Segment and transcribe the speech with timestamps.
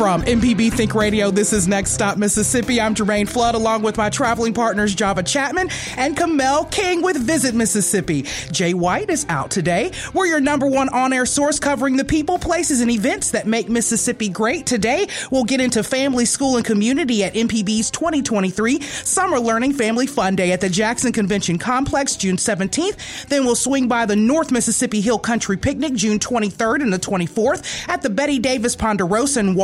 [0.00, 2.80] From MPB Think Radio, this is Next Stop Mississippi.
[2.80, 7.54] I'm Jermaine Flood, along with my traveling partners Java Chapman and Kamel King with Visit
[7.54, 8.24] Mississippi.
[8.50, 9.92] Jay White is out today.
[10.14, 14.30] We're your number one on-air source covering the people, places, and events that make Mississippi
[14.30, 14.64] great.
[14.64, 20.34] Today, we'll get into family, school, and community at MPB's 2023 Summer Learning Family Fun
[20.34, 23.26] Day at the Jackson Convention Complex, June 17th.
[23.26, 27.86] Then we'll swing by the North Mississippi Hill Country Picnic, June 23rd and the 24th
[27.86, 29.54] at the Betty Davis Ponderosa and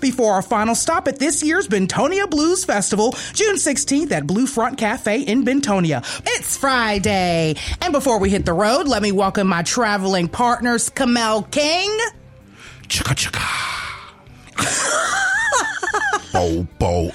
[0.00, 4.78] Before our final stop at this year's Bentonia Blues Festival, June 16th at Blue Front
[4.78, 6.04] Cafe in Bentonia.
[6.24, 7.56] It's Friday.
[7.82, 11.90] And before we hit the road, let me welcome my traveling partners, Kamel King.
[12.82, 13.42] Chicka chicka.
[16.32, 17.10] bo bo.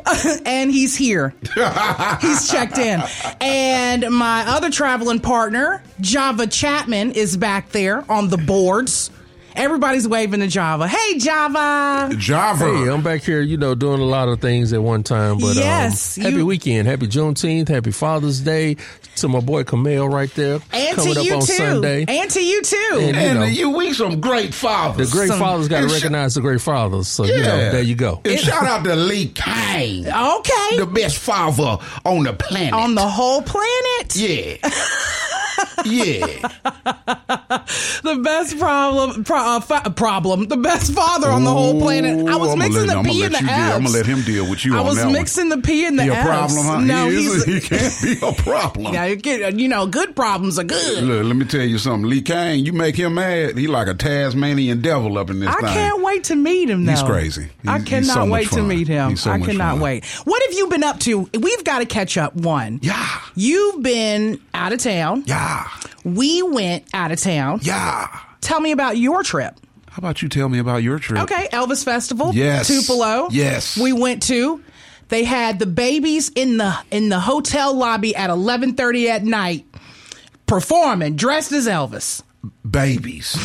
[0.46, 1.34] and he's here.
[2.20, 3.02] he's checked in.
[3.40, 9.10] And my other traveling partner, Java Chapman, is back there on the boards.
[9.54, 10.88] Everybody's waving to Java.
[10.88, 12.14] Hey, Java.
[12.16, 12.64] Java.
[12.64, 15.38] Hey, I'm back here, you know, doing a lot of things at one time.
[15.38, 18.76] But yes, um, happy you- weekend, happy Juneteenth, happy Father's Day
[19.16, 21.52] to my boy Kamel right there, And coming to up you on too.
[21.52, 22.04] Sunday.
[22.08, 22.88] And to you too.
[22.92, 25.10] And, you And know, you, we some great fathers.
[25.10, 27.08] the great some- fathers got to and sh- recognize the great fathers.
[27.08, 28.20] So you know, there you go.
[28.24, 30.76] And shout out to Lee Kane, okay.
[30.78, 32.72] the best father on the planet.
[32.72, 34.16] on the whole planet.
[34.16, 34.56] yeah.
[35.84, 36.48] yeah.
[38.02, 42.28] The best problem, pro, uh, fa- problem, the best father on the whole planet.
[42.28, 43.74] I was I'ma mixing let- the I'ma P and the you deal- F's.
[43.76, 45.12] I'ma let him deal with you I on was that one.
[45.14, 46.26] mixing the P and the He a F's.
[46.26, 46.80] problem, huh?
[46.80, 47.68] No, he, is- he's.
[47.68, 48.92] he can't be a problem.
[48.94, 51.04] Yeah, you get- you know, good problems are good.
[51.04, 52.08] Look, let me tell you something.
[52.10, 55.54] Lee Kane, you make him mad, he like a Tasmanian devil up in this I
[55.60, 55.68] thing.
[55.72, 56.84] can't wait to meet him.
[56.84, 56.92] Though.
[56.92, 57.48] He's crazy.
[57.66, 58.68] I He's- cannot he's so much wait to fun.
[58.68, 59.10] meet him.
[59.10, 59.80] He's so I much cannot fun.
[59.80, 60.04] wait.
[60.24, 61.28] What have you been up to?
[61.38, 62.34] We've got to catch up.
[62.34, 62.80] One.
[62.82, 63.20] Yeah.
[63.36, 65.22] You've been out of town.
[65.26, 65.51] Yeah.
[66.04, 67.60] We went out of town.
[67.62, 68.08] Yeah.
[68.40, 69.54] Tell me about your trip.
[69.88, 71.22] How about you tell me about your trip?
[71.24, 72.32] Okay, Elvis Festival.
[72.34, 72.66] Yes.
[72.68, 73.28] Tupelo.
[73.30, 73.78] Yes.
[73.78, 74.62] We went to.
[75.08, 79.66] They had the babies in the in the hotel lobby at eleven thirty at night,
[80.46, 82.22] performing dressed as Elvis.
[82.68, 83.36] Babies.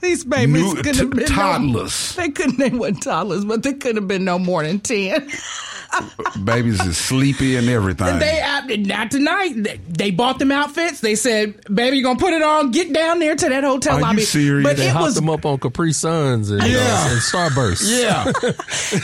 [0.00, 2.16] These babies New- could t- have been toddlers.
[2.16, 5.28] No, they couldn't name what toddlers, but they couldn't have been no more than ten.
[6.44, 8.18] Babies is sleepy and everything.
[8.18, 9.54] They uh, not tonight.
[9.56, 11.00] They, they bought them outfits.
[11.00, 12.70] They said, "Baby, you gonna put it on?
[12.72, 14.64] Get down there to that hotel Are you lobby." serious?
[14.68, 16.76] But They it hopped was them up on Capri Suns and, Yeah.
[16.78, 17.82] uh, and Starburst.
[17.90, 18.30] yeah.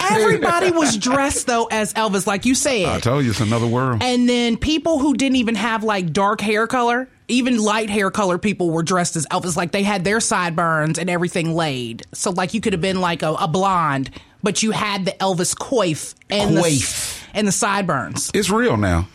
[0.10, 2.84] everybody was dressed though as Elvis, like you said.
[2.86, 4.02] I told you it's another world.
[4.02, 8.38] And then people who didn't even have like dark hair color, even light hair color
[8.38, 9.56] people were dressed as Elvis.
[9.56, 12.02] Like they had their sideburns and everything laid.
[12.12, 14.10] So like you could have been like a, a blonde,
[14.42, 17.22] but you had the Elvis coif and Coif.
[17.32, 18.30] the and the sideburns.
[18.34, 19.08] It's real now.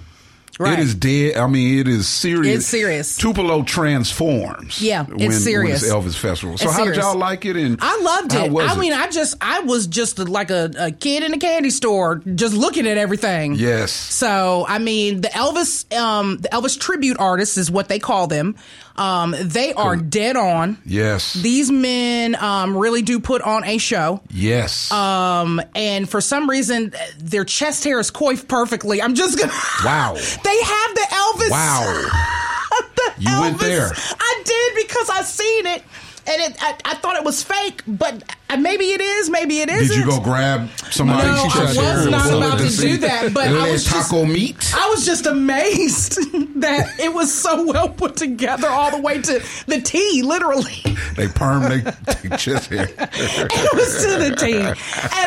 [0.59, 0.77] Right.
[0.77, 1.37] It is dead.
[1.37, 2.57] I mean, it is serious.
[2.57, 3.15] It's serious.
[3.15, 4.81] Tupelo transforms.
[4.81, 5.83] Yeah, it's when, When serious.
[5.83, 6.57] it's Elvis Festival.
[6.57, 7.55] So It's how did y'all like it?
[7.55, 8.51] And I loved it.
[8.69, 12.17] I mean, I just I was just like a, a kid in a candy store,
[12.35, 13.55] just looking at everything.
[13.55, 13.91] yes.
[13.93, 18.55] So I mean, the Elvis, um, the Elvis tribute artists is what they call them.
[18.99, 20.77] Um, they are dead on.
[20.85, 21.33] Yes.
[21.33, 24.21] These men um, really do put on a show.
[24.29, 24.91] yes.
[24.91, 29.01] Um, and for some reason, their chest hair is coiffed perfectly.
[29.01, 29.53] I'm just gonna.
[29.85, 30.13] Wow.
[30.15, 31.49] they have the Elvis.
[31.49, 32.09] wow.
[32.95, 33.61] the You went Elvis.
[33.61, 33.89] there.
[34.19, 35.83] I did because I seen it.
[36.27, 38.23] And it, I, I thought it was fake, but
[38.57, 39.95] maybe it is, maybe it isn't.
[39.97, 41.27] Did you go grab somebody?
[41.27, 44.73] No, I was not about to do that, but I was just, taco meat.
[44.75, 46.17] I was just amazed
[46.61, 50.83] that it was so well put together all the way to the T, literally.
[51.15, 52.87] They perm they, they chest hair.
[52.89, 54.53] It was to the T.
[54.57, 54.77] And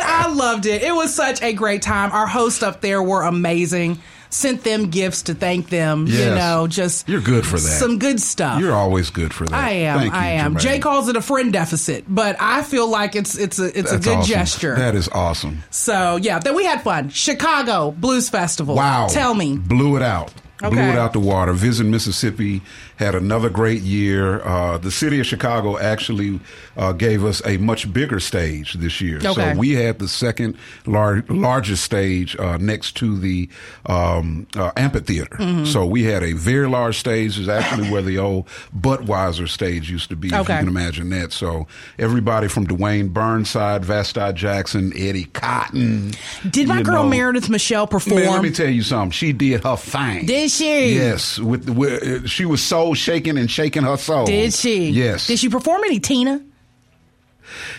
[0.04, 0.82] I loved it.
[0.82, 2.12] It was such a great time.
[2.12, 4.00] Our hosts up there were amazing.
[4.32, 6.06] Sent them gifts to thank them.
[6.06, 7.60] You know, just You're good for that.
[7.60, 8.60] Some good stuff.
[8.60, 9.54] You're always good for that.
[9.54, 9.98] I am.
[9.98, 10.54] Thank you, I am.
[10.54, 10.60] Jermaine.
[10.60, 14.06] Jay calls it a friend deficit, but I feel like it's it's a it's That's
[14.06, 14.32] a good awesome.
[14.32, 14.74] gesture.
[14.76, 15.62] That is awesome.
[15.70, 17.10] so yeah, then we had fun.
[17.10, 18.74] Chicago Blues Festival.
[18.74, 19.08] Wow.
[19.08, 19.58] Tell me.
[19.58, 20.32] Blew it out.
[20.70, 21.52] Blew it out the water.
[21.52, 22.62] Visit Mississippi
[22.96, 24.40] had another great year.
[24.42, 26.40] Uh, the city of Chicago actually
[26.76, 29.16] uh, gave us a much bigger stage this year.
[29.16, 29.32] Okay.
[29.32, 30.56] So we had the second
[30.86, 33.48] lar- largest stage uh, next to the
[33.86, 35.36] um, uh, amphitheater.
[35.36, 35.64] Mm-hmm.
[35.64, 37.38] So we had a very large stage.
[37.38, 41.32] It's actually where the old Budweiser stage used to be, if you can imagine that.
[41.32, 41.66] So
[41.98, 46.12] everybody from Dwayne Burnside, Vasti Jackson, Eddie Cotton.
[46.48, 47.08] Did my girl know.
[47.08, 48.20] Meredith Michelle perform?
[48.20, 49.10] Man, let me tell you something.
[49.10, 50.26] She did her thing.
[50.26, 50.94] Did she?
[50.94, 54.26] Yes, with, the, with she was soul shaking and shaking her soul.
[54.26, 54.90] Did she?
[54.90, 55.26] Yes.
[55.26, 56.40] Did she perform any Tina?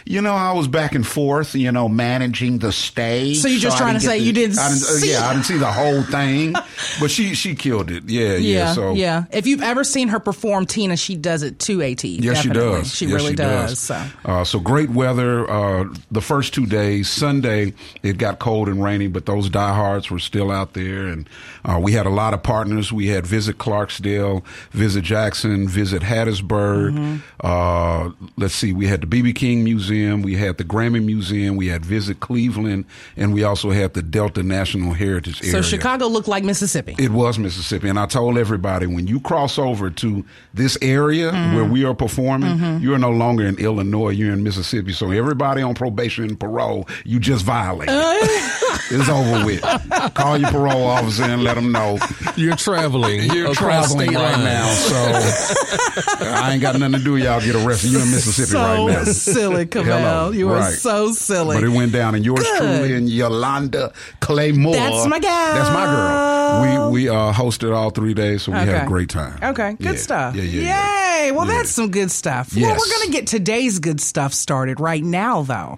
[0.06, 3.38] You know, I was back and forth, you know, managing the stage.
[3.40, 5.30] So you're just I trying to say the- you didn't I uh, see yeah, it.
[5.30, 6.54] I didn't see the whole thing,
[7.00, 8.04] but she she killed it.
[8.08, 8.74] Yeah, yeah.
[8.74, 9.26] so yeah.
[9.32, 12.04] If you've ever seen her perform Tina, she does it to AT.
[12.04, 12.94] Yes, she does.
[12.94, 13.80] She Yes, really she does.
[13.80, 14.06] So.
[14.26, 15.50] Uh, so great weather.
[15.50, 20.20] Uh, the first two days, Sunday, it got cold and rainy, but those diehards were
[20.20, 21.30] still out there, and
[21.66, 22.92] uh, we had a lot of partners.
[22.92, 26.94] We had Visit Clarksdale, Visit Jackson, Visit Hattiesburg.
[26.94, 27.18] Mm-hmm.
[27.42, 31.68] Uh, let's see, we had the BB King Museum, we had the Grammy Museum, we
[31.68, 32.86] had Visit Cleveland,
[33.18, 35.52] and we also had the Delta National Heritage Area.
[35.52, 36.96] So Chicago looked like Mississippi.
[36.98, 41.56] It was Mississippi, and I told everybody when you cross over to this area Mm-hmm.
[41.56, 44.94] where we are performing, you are no longer in Illinois; you're in Mississippi.
[44.94, 47.94] So everybody on probation and parole, you just violated.
[48.92, 49.62] it's over with.
[50.14, 51.98] Call your parole officer and let them know
[52.36, 53.24] You're traveling.
[53.34, 54.44] you're traveling right lines.
[54.44, 54.68] now.
[54.74, 57.18] So I ain't got nothing to do.
[57.18, 57.92] Y'all get arrested.
[57.92, 59.04] You're in Mississippi so right now.
[59.44, 60.34] Silly.
[60.38, 61.58] You are so silly.
[61.58, 62.58] But it went down, and yours Good.
[62.58, 64.74] truly and Yolanda Claymore.
[64.74, 65.54] That's my gal.
[65.54, 66.43] That's my girl.
[66.62, 69.38] We we uh, hosted all three days, so we had a great time.
[69.42, 69.96] Okay, good Yeah.
[69.96, 70.36] stuff.
[70.36, 71.24] Yeah, yeah, yeah.
[71.26, 71.32] Yay!
[71.32, 71.54] Well, Yeah.
[71.58, 72.56] that's some good stuff.
[72.56, 75.78] Well, we're going to get today's good stuff started right now, though.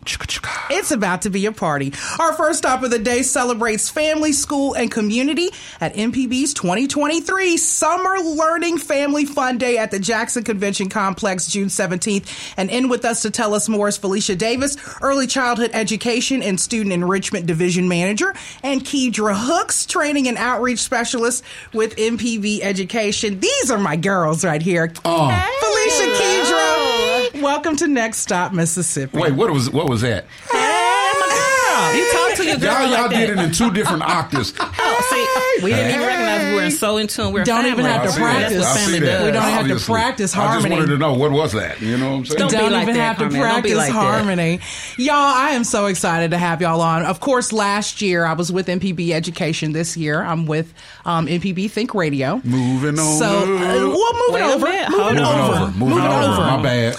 [0.69, 1.94] It's about to be a party.
[2.19, 5.50] Our first stop of the day celebrates family, school, and community
[5.80, 12.25] at MPB's 2023 Summer Learning Family Fun Day at the Jackson Convention Complex, June 17th.
[12.57, 16.60] And in with us to tell us more is Felicia Davis, Early Childhood Education and
[16.60, 18.33] Student Enrichment Division Manager,
[18.63, 23.40] and Keidra Hooks, Training and Outreach Specialist with MPB Education.
[23.40, 24.92] These are my girls right here.
[25.06, 25.28] Oh.
[25.60, 29.20] Felicia Keidra, welcome to Next Stop, Mississippi.
[29.20, 30.26] Wait, what was what was that?
[30.52, 33.38] My girl, You talk to your girl Y'all, y'all like did that.
[33.44, 34.54] it in two different octaves.
[34.60, 37.34] Oh, see, we didn't even recognize we were so in tune.
[37.34, 37.72] We're Don't family.
[37.72, 38.66] even have to I practice.
[38.66, 39.06] I family see that.
[39.06, 39.26] does.
[39.26, 41.82] We don't have to practice practice I just wanted to know what was that.
[41.82, 42.40] You know what I'm saying?
[42.40, 43.42] Don't don't like even that, have to Carmel.
[43.42, 43.94] Practice like that.
[43.94, 44.60] harmony.
[44.98, 47.04] Y'all, I am so excited to have y'all on.
[47.06, 49.72] Of course, last year I was with MPB Education.
[49.72, 50.74] This year I'm with
[51.06, 52.42] um, MPB Think Radio.
[52.44, 53.20] Moving on.
[53.20, 53.94] So, uh, up.
[53.94, 54.66] well, moving Wait over.
[54.68, 54.90] minute.
[54.90, 55.54] Moving Hold moving over.
[55.54, 55.66] over.
[55.72, 56.24] Moving, Moving over.
[56.26, 56.42] over.
[56.42, 56.94] My bad.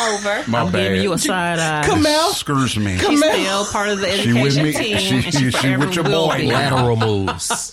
[0.00, 0.50] Over.
[0.50, 0.82] My I'm bad.
[0.82, 1.86] giving you a side eye.
[1.86, 2.30] Kamel?
[2.30, 2.96] Excuse me.
[2.98, 3.34] She's Kamel.
[3.64, 4.72] still part of the She with education me?
[4.72, 4.98] team.
[4.98, 6.96] She- and she- she, she with your will boy Lateral
[7.28, 7.72] moves.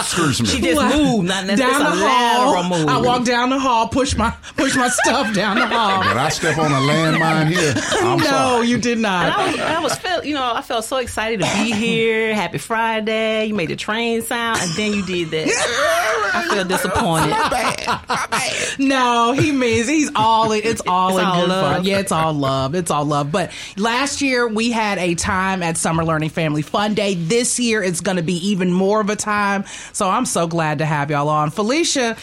[0.00, 0.46] Excuse me.
[0.48, 1.28] She just moved.
[1.28, 1.78] Not necessarily.
[1.84, 2.64] down the hall.
[2.68, 2.88] move.
[2.88, 6.02] I walk down the hall, push my push my stuff down the hall.
[6.02, 7.74] But I step on a landmine here.
[8.00, 8.66] I'm no, sorry.
[8.68, 9.46] you did And I not.
[9.52, 12.34] was, I was felt, you know, I felt so excited to be here.
[12.34, 13.46] Happy Friday!
[13.46, 16.30] You made the train sound, and then you did that.
[16.32, 17.34] I feel disappointed.
[18.78, 21.76] No, he means he's all in, it's all It's in all good love.
[21.76, 21.84] fun.
[21.84, 22.74] Yeah, it's all love.
[22.74, 23.30] It's all love.
[23.32, 27.14] But last year we had a time at Summer Learning Family Fun Day.
[27.14, 29.64] This year it's going to be even more of a time.
[29.92, 31.50] So I'm so glad to have y'all on.
[31.50, 32.16] Felicia,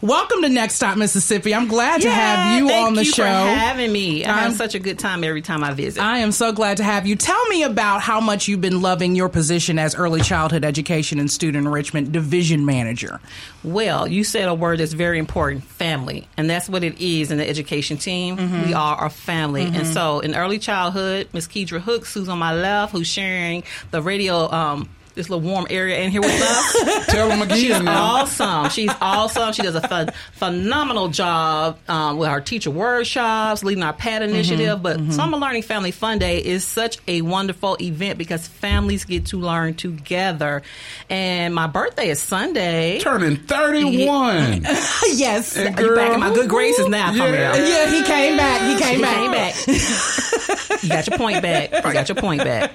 [0.00, 1.54] welcome to Next Stop Mississippi.
[1.54, 3.22] I'm glad to have you on the you show.
[3.22, 6.02] For having me, I I'm- have such a good time every time I visit.
[6.02, 7.16] I am so glad to have you.
[7.16, 11.30] Tell me about how much you've been loving your position as Early Childhood Education and
[11.30, 13.20] Student Enrichment Division Manager.
[13.62, 16.28] Well, you said a word that's very important family.
[16.36, 18.36] And that's what it is in the education team.
[18.36, 18.66] Mm-hmm.
[18.66, 19.64] We are a family.
[19.64, 24.02] And so in early childhood, Miss Keidra Hooks, who's on my left, who's sharing the
[24.02, 27.06] radio, um, this little warm area in here with us.
[27.06, 28.02] Tell them She's again now.
[28.22, 28.68] awesome.
[28.70, 29.52] She's awesome.
[29.52, 34.30] She does a ph- phenomenal job um, with our teacher workshops, leading our PAT Mm-hmm.
[34.34, 34.82] initiative.
[34.82, 39.38] But Summer Learning Family Fun Day is such a wonderful event because families get to
[39.38, 40.62] learn together.
[41.10, 42.98] And my birthday is Sunday.
[43.00, 44.62] Turning 31.
[45.14, 45.56] yes.
[45.56, 47.52] And You back in my good graces now, yeah.
[47.52, 47.68] Kamel.
[47.68, 48.60] Yeah, he came back.
[48.62, 49.14] He came You back.
[49.16, 50.82] came back.
[50.82, 51.72] you got your point back.
[51.72, 52.72] You got your point back.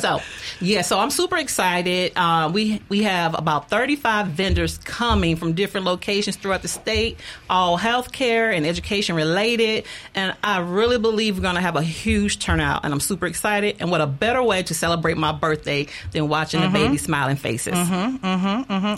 [0.00, 0.20] So,
[0.60, 1.51] yeah, so I'm super excited.
[1.58, 7.18] Uh, we we have about 35 vendors coming from different locations throughout the state,
[7.50, 9.84] all healthcare and education related.
[10.14, 12.84] And I really believe we're going to have a huge turnout.
[12.84, 13.76] And I'm super excited.
[13.80, 17.74] And what a better way to celebrate my birthday than watching the baby smiling faces.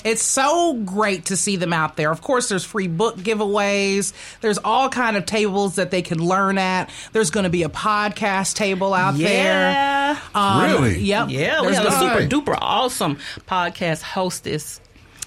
[0.04, 2.11] It's so great to see them out there.
[2.11, 4.12] Of course, there's free book giveaways.
[4.40, 6.90] There's all kind of tables that they can learn at.
[7.12, 10.20] There's going to be a podcast table out there.
[10.34, 10.99] Um, Really?
[11.00, 11.28] Yep.
[11.30, 12.28] Yeah, we have a gonna- Right.
[12.45, 13.17] Super awesome
[13.49, 14.81] podcast hostess.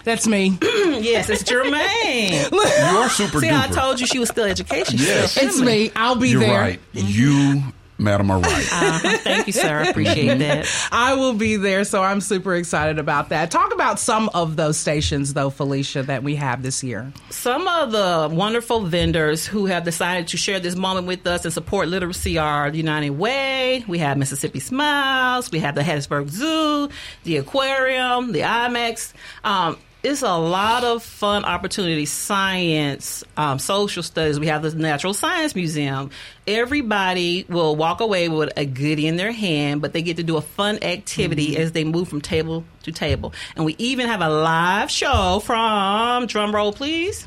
[0.03, 0.57] That's me.
[0.97, 2.51] Yes, it's Jermaine.
[2.51, 3.59] You're super See, duper.
[3.59, 4.97] I told you she was still education.
[4.99, 5.37] Yes.
[5.37, 5.91] It's me.
[5.95, 6.59] I'll be You're there.
[6.59, 6.79] right.
[6.93, 7.61] You,
[7.97, 8.67] madam, are right.
[8.71, 9.17] Uh-huh.
[9.17, 9.79] Thank you, sir.
[9.79, 10.67] I appreciate that.
[10.91, 13.51] I will be there, so I'm super excited about that.
[13.51, 17.11] Talk about some of those stations, though, Felicia, that we have this year.
[17.29, 21.53] Some of the wonderful vendors who have decided to share this moment with us and
[21.53, 23.83] support literacy are the United Way.
[23.87, 25.51] We have Mississippi Smiles.
[25.51, 26.89] We have the Hattiesburg Zoo,
[27.23, 29.13] the Aquarium, the IMAX.
[29.43, 29.77] Um,
[30.07, 34.39] it's a lot of fun opportunities science um, social studies.
[34.39, 36.11] We have the natural science museum.
[36.47, 40.37] Everybody will walk away with a goodie in their hand but they get to do
[40.37, 41.61] a fun activity Mm-hmm.
[41.61, 43.33] as they move from table to table.
[43.55, 47.25] And we even have a live show from drum roll please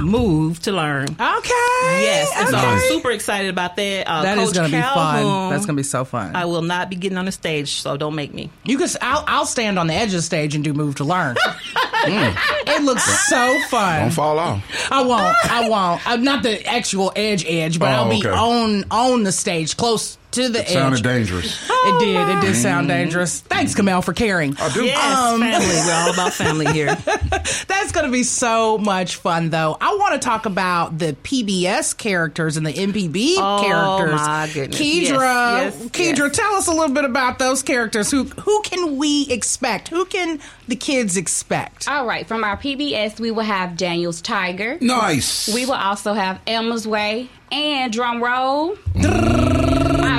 [0.00, 1.50] move to learn Okay.
[2.00, 4.82] yes and so i'm super excited about that uh, That is Coach going to be
[4.82, 5.50] fun.
[5.50, 6.34] That's going to be so fun.
[6.36, 8.50] I will not be getting on the stage, so don't make me.
[8.64, 8.88] You can.
[9.00, 11.36] I'll, I'll stand on the edge of the stage and do move to learn.
[12.06, 14.02] It looks so fun.
[14.02, 14.62] Don't fall off.
[14.92, 15.36] I won't.
[15.50, 16.06] I won't.
[16.06, 18.30] I'm not the actual edge edge, but Oh, I'll be okay.
[18.30, 20.68] on on the stage, close to the edge.
[20.70, 21.70] It sounded dangerous.
[21.80, 22.28] It did.
[22.28, 23.40] It did sound dangerous.
[23.40, 24.54] Thanks, Kamel, for caring.
[24.58, 24.84] I do.
[24.84, 25.66] Yes, Um, family.
[25.86, 26.94] We're all about family here.
[27.68, 29.76] That's going to be so much fun, though.
[29.80, 34.20] I want to talk about the PBS characters and the MPB Oh, characters.
[34.20, 34.78] my goodness.
[34.78, 35.08] Keidra,
[35.62, 36.36] Yes, yes, Keidra, yes.
[36.36, 38.10] tell us a little bit about those characters.
[38.10, 39.88] Who who can we expect?
[39.88, 41.88] Who can the kids expect?
[41.88, 44.76] All right, from our PBS, we will have Daniel's Tiger.
[44.80, 45.48] Nice.
[45.54, 48.76] We will also have Alma's Way and drum roll.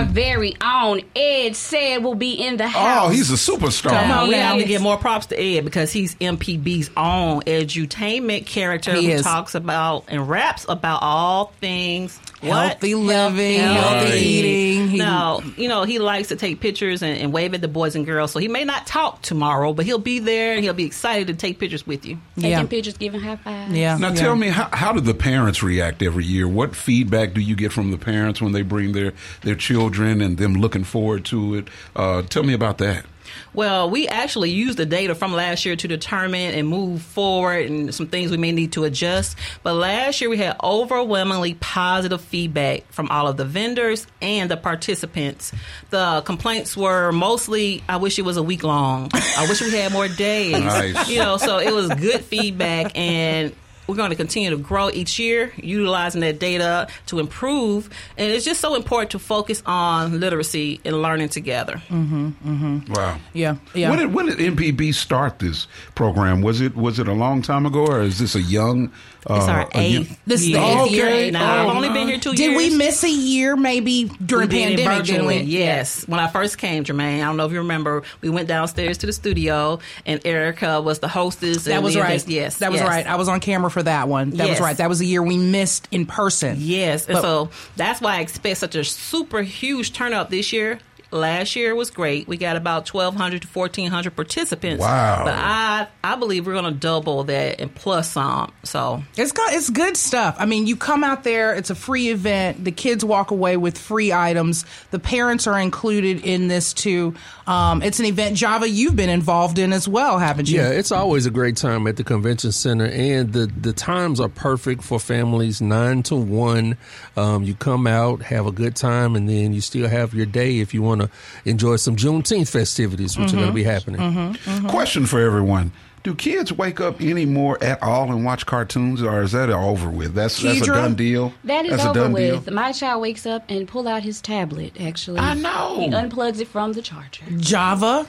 [0.09, 3.05] My very own Ed said will be in the oh, house.
[3.05, 3.89] Oh, he's a superstar.
[3.89, 4.53] Come on we now.
[4.53, 9.11] have to give more props to Ed because he's MPB's own edutainment character He who
[9.13, 9.23] is.
[9.23, 12.67] talks about and raps about all things what?
[12.69, 13.79] Healthy living, Healthy.
[14.05, 14.87] healthy eating.
[14.89, 17.95] He- No, you know, he likes to take pictures and, and wave at the boys
[17.95, 18.31] and girls.
[18.31, 21.33] So he may not talk tomorrow, but he'll be there and he'll be excited to
[21.33, 22.17] take pictures with you.
[22.35, 23.73] Taking yeah, pictures, giving high fives.
[23.73, 23.97] yeah.
[23.97, 24.15] Now yeah.
[24.15, 26.47] tell me, how, how do the parents react every year?
[26.47, 30.37] What feedback do you get from the parents when they bring their, their children and
[30.37, 31.67] them looking forward to it?
[31.95, 33.05] Uh, tell me about that.
[33.53, 37.93] Well, we actually used the data from last year to determine and move forward and
[37.93, 39.37] some things we may need to adjust.
[39.63, 44.57] But last year we had overwhelmingly positive feedback from all of the vendors and the
[44.57, 45.51] participants.
[45.89, 49.09] The complaints were mostly, I wish it was a week long.
[49.13, 50.55] I wish we had more days.
[50.69, 51.09] Nice.
[51.09, 53.53] You know, so it was good feedback and
[53.89, 57.89] we're going to continue to grow each year, utilizing that data to improve.
[58.17, 61.81] And it's just so important to focus on literacy and learning together.
[61.91, 63.17] Wow.
[63.33, 63.89] Yeah, yeah.
[63.89, 66.41] When did when did MPB start this program?
[66.41, 68.91] Was it was it a long time ago, or is this a young?
[69.29, 70.19] Uh, It's our a young- eighth.
[70.25, 70.83] This is the year.
[70.85, 71.31] eighth year?
[71.31, 72.57] Now, Oh, I've only been here two Did years.
[72.71, 75.05] we miss a year maybe during We pandemic?
[75.07, 75.39] Didn't we?
[75.41, 76.07] Yes.
[76.07, 79.07] When I first came, Jermaine, I don't know if you remember, we went downstairs to
[79.07, 81.65] the studio, and Erica was the hostess.
[81.65, 82.25] That and was the- right.
[82.29, 82.87] Yes, that was yes.
[82.89, 83.05] right.
[83.05, 84.31] I was on camera for that one.
[84.31, 84.77] That was right.
[84.77, 86.57] That was the year we missed in person.
[86.59, 90.79] Yes, and so that's why I expect such a super huge turnout this year.
[91.11, 92.27] Last year was great.
[92.27, 94.81] We got about twelve hundred to fourteen hundred participants.
[94.81, 95.23] Wow.
[95.25, 98.51] But I I believe we're going to double that and plus some.
[98.63, 100.35] So It's got, it's good stuff.
[100.39, 102.63] I mean, you come out there, it's a free event.
[102.63, 104.65] The kids walk away with free items.
[104.91, 107.15] The parents are included in this too.
[107.47, 110.59] Um, it's an event, Java, you've been involved in as well, haven't you?
[110.59, 114.29] Yeah, it's always a great time at the convention center, and the the times are
[114.29, 115.59] perfect for families.
[115.59, 116.77] Nine to one,
[117.17, 120.59] um, you come out, have a good time, and then you still have your day
[120.59, 121.09] if you want to
[121.45, 123.69] enjoy some Juneteenth festivities, which are going to be mm-hmm.
[123.69, 124.01] happening.
[124.01, 124.49] Mm-hmm.
[124.49, 124.67] Mm-hmm.
[124.67, 125.71] Question for everyone:
[126.03, 130.13] Do kids wake up anymore at all and watch cartoons, or is that over with?
[130.13, 131.33] That's that's a done deal.
[131.43, 132.45] That is that's a over done with.
[132.45, 132.53] deal.
[132.53, 134.79] My child wakes up and pull out his tablet.
[134.79, 135.77] Actually, I know.
[135.79, 137.25] He unplugs it from the charger.
[137.37, 138.07] Java.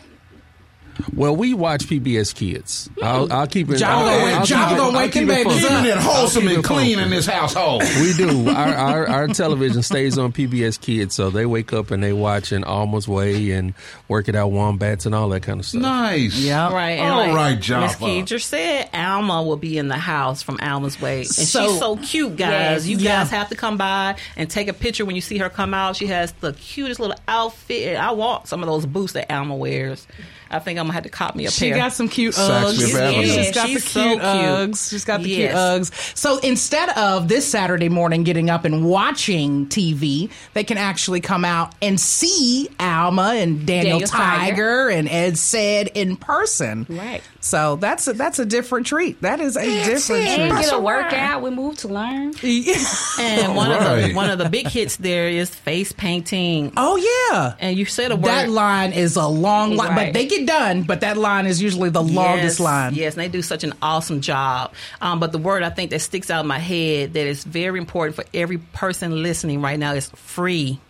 [1.14, 2.88] Well, we watch PBS Kids.
[2.98, 3.04] Hmm.
[3.04, 3.76] I'll, I'll keep it.
[3.76, 5.64] Java I'll- gonna wake- I'll Java keep it- gonna I'll wake keep them it babies
[5.64, 5.70] up.
[5.70, 7.82] Keeping it wholesome and clean in this household.
[8.00, 8.48] We do.
[8.50, 12.52] Our, our our television stays on PBS Kids, so they wake up and they watch
[12.52, 13.74] in Alma's Way and
[14.08, 15.82] work it out wombats and all that kind of stuff.
[15.82, 16.36] nice.
[16.38, 16.72] Yeah.
[16.72, 16.98] Right.
[16.98, 17.86] And All like right, Java.
[17.86, 21.18] Miss Keeger said Alma will be in the house from Alma's Way.
[21.20, 22.50] And So- she's so cute, guys.
[22.50, 22.86] Yes.
[22.86, 23.20] you Yeah.
[23.22, 25.96] guys have to come by and take a picture when you see her come out.
[25.96, 27.96] She has the cutest little outfit.
[27.96, 30.06] I want some of those boots that Alma wears.
[30.50, 31.76] I think I'm going to have to cop me a She pair.
[31.78, 32.78] got some cute Saks Uggs.
[32.80, 33.26] Fifth Avenue.
[33.26, 34.22] She's got She's the so cute cute.
[34.24, 34.90] Uggs.
[34.90, 35.38] She's got the Yes.
[35.38, 35.54] cute
[35.92, 36.16] Uggs.
[36.18, 41.44] So instead of this Saturday morning getting up and watching TV, they can actually come
[41.44, 44.88] out and see Alma and Daniel Daniel Tiger, Tiger.
[44.90, 46.86] and Ed said in person.
[46.88, 47.22] Right.
[47.40, 49.20] So that's a, that's a different treat.
[49.22, 50.62] That is a different And treat.
[50.64, 51.42] get a workout.
[51.42, 52.34] We move to learn.
[52.42, 56.72] and one, of the, one of the big hits there is face painting.
[56.76, 57.54] oh yeah.
[57.60, 58.24] And you said a word.
[58.26, 60.82] That line is a long line, but they get done.
[60.82, 62.94] But that line is usually the longest line.
[62.94, 64.72] Yes, and they do such an awesome job.
[65.00, 67.78] Um, but the word I think that sticks out in my head that is very
[67.78, 70.80] important for every person listening right now is free.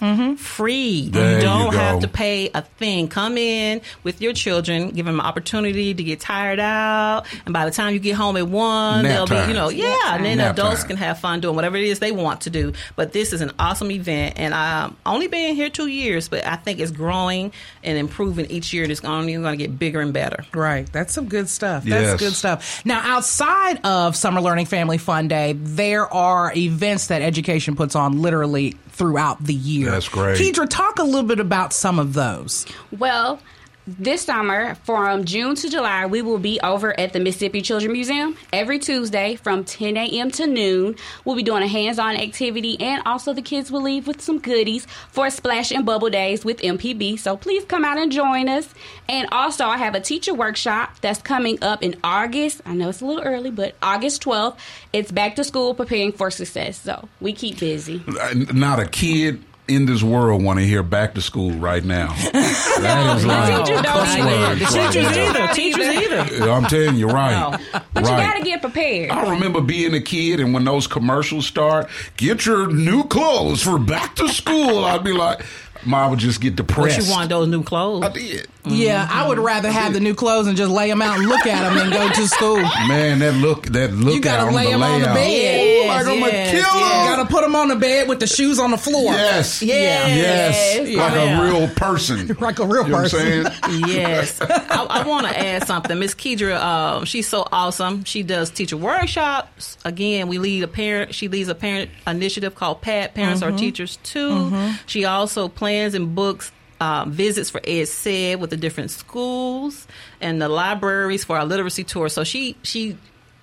[0.00, 0.34] Mm-hmm.
[0.34, 1.08] free.
[1.08, 1.76] There you you don't go.
[1.78, 3.08] have to pay a thing.
[3.08, 7.64] Come in with your children, give them an opportunity to get tired out, and by
[7.64, 9.46] the time you get home at one, Nap they'll time.
[9.46, 10.88] be, you know, yeah, and then Nap adults time.
[10.88, 12.72] can have fun doing whatever it is they want to do.
[12.96, 16.56] But this is an awesome event, and I'm only been here two years, but I
[16.56, 17.52] think it's growing
[17.82, 20.44] and improving each year, and it's only going to get bigger and better.
[20.54, 20.90] Right.
[20.92, 21.84] That's some good stuff.
[21.84, 22.20] That's Yes.
[22.20, 22.84] good stuff.
[22.84, 28.20] Now, outside of Summer Learning Family Fun Day, there are events that education puts on
[28.22, 29.90] literally throughout the year.
[29.92, 30.36] That's great.
[30.36, 32.66] Keidra, talk a little bit about some of those.
[32.90, 33.40] Well,
[33.88, 38.36] this summer, from June to July, we will be over at the Mississippi Children Museum
[38.52, 40.30] every Tuesday from 10 a.m.
[40.32, 40.94] to noon.
[41.24, 44.40] We'll be doing a hands on activity, and also the kids will leave with some
[44.40, 47.18] goodies for Splash and Bubble Days with MPB.
[47.18, 48.68] So please come out and join us.
[49.08, 52.60] And also, I have a teacher workshop that's coming up in August.
[52.66, 54.58] I know it's a little early, but August 12th.
[54.92, 56.78] It's back to school preparing for success.
[56.78, 58.02] So we keep busy.
[58.06, 62.14] Uh, Not a kid in this world want to hear back to school right now.
[62.78, 64.28] That is like teachers don't either.
[64.30, 65.52] words The right Teachers either.
[65.52, 66.50] Teachers either.
[66.50, 67.60] I'm telling you, right.
[67.92, 69.10] But you got to get prepared.
[69.10, 73.80] I remember being a kid, and when those commercials start, get your new clothes for
[73.80, 74.84] back to school.
[74.84, 75.44] I'd be like,
[75.84, 76.76] Mom would just get depressed.
[76.76, 77.08] But depressed.
[77.08, 78.04] you want those new clothes.
[78.04, 78.46] I did.
[78.66, 81.46] Yeah, I would rather have the new clothes and just lay them out and look
[81.46, 82.56] at them and go to school.
[82.86, 85.14] Man, that look, that look You gotta out lay on the them on the layout.
[85.16, 85.84] bed.
[85.84, 86.84] Ooh, like I'm Yes, a killer.
[86.84, 89.14] You gotta put them on the bed with the shoes on the floor.
[89.14, 89.62] Yes.
[89.62, 90.16] Yes.
[90.16, 90.78] Yes.
[90.80, 91.40] Like Yeah.
[91.40, 92.36] a real person.
[92.40, 93.46] Like a real You know what person.
[93.46, 93.84] I'm saying?
[93.88, 94.38] yes.
[94.42, 95.98] I, I want to add something.
[95.98, 98.04] Miss Keidra, um, she's so awesome.
[98.04, 99.78] She does teacher workshops.
[99.84, 101.14] Again, we lead a parent.
[101.14, 104.52] She leads a parent initiative called PAT, Parents Are Teachers Too.
[104.86, 106.52] She also plans and books.
[106.80, 109.88] Um, visits for Ed Said with the different schools
[110.20, 112.08] and the libraries for our literacy tour.
[112.08, 112.96] So she she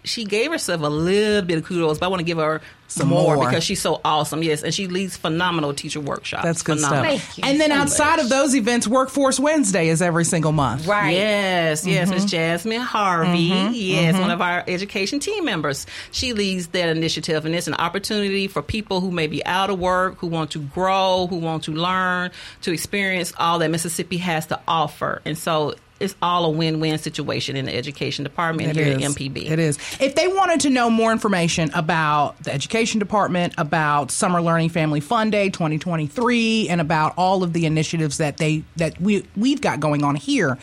[0.06, 3.08] she gave herself a little bit of kudos, but I want to give her Some
[3.10, 3.46] more, more.
[3.48, 4.44] because she's so awesome.
[4.44, 6.44] Yes, and she leads phenomenal teacher workshops.
[6.44, 7.18] That's good phenomenal.
[7.18, 7.34] stuff.
[7.36, 10.86] Thank you And then so outside of those events, Workforce Wednesday is every single month.
[10.88, 11.12] Right.
[11.12, 13.50] Yes, yes, Miss Jasmine Harvey.
[13.50, 15.86] Mm-hmm, Yes, one of our education team members.
[16.12, 19.80] She leads that initiative, and it's an opportunity for people who may be out of
[19.80, 22.32] work, who want to grow, who want to learn,
[22.62, 25.22] to experience all that Mississippi has to offer.
[25.26, 29.04] And so it's all a win-win situation in the education department It here is.
[29.04, 29.50] at MPB.
[29.50, 29.78] It is.
[30.00, 35.00] If they wanted to know more information about the education department, about Summer Learning Family
[35.00, 39.80] Fun Day 2023, and about all of the initiatives that they that we we've got
[39.80, 40.58] going on here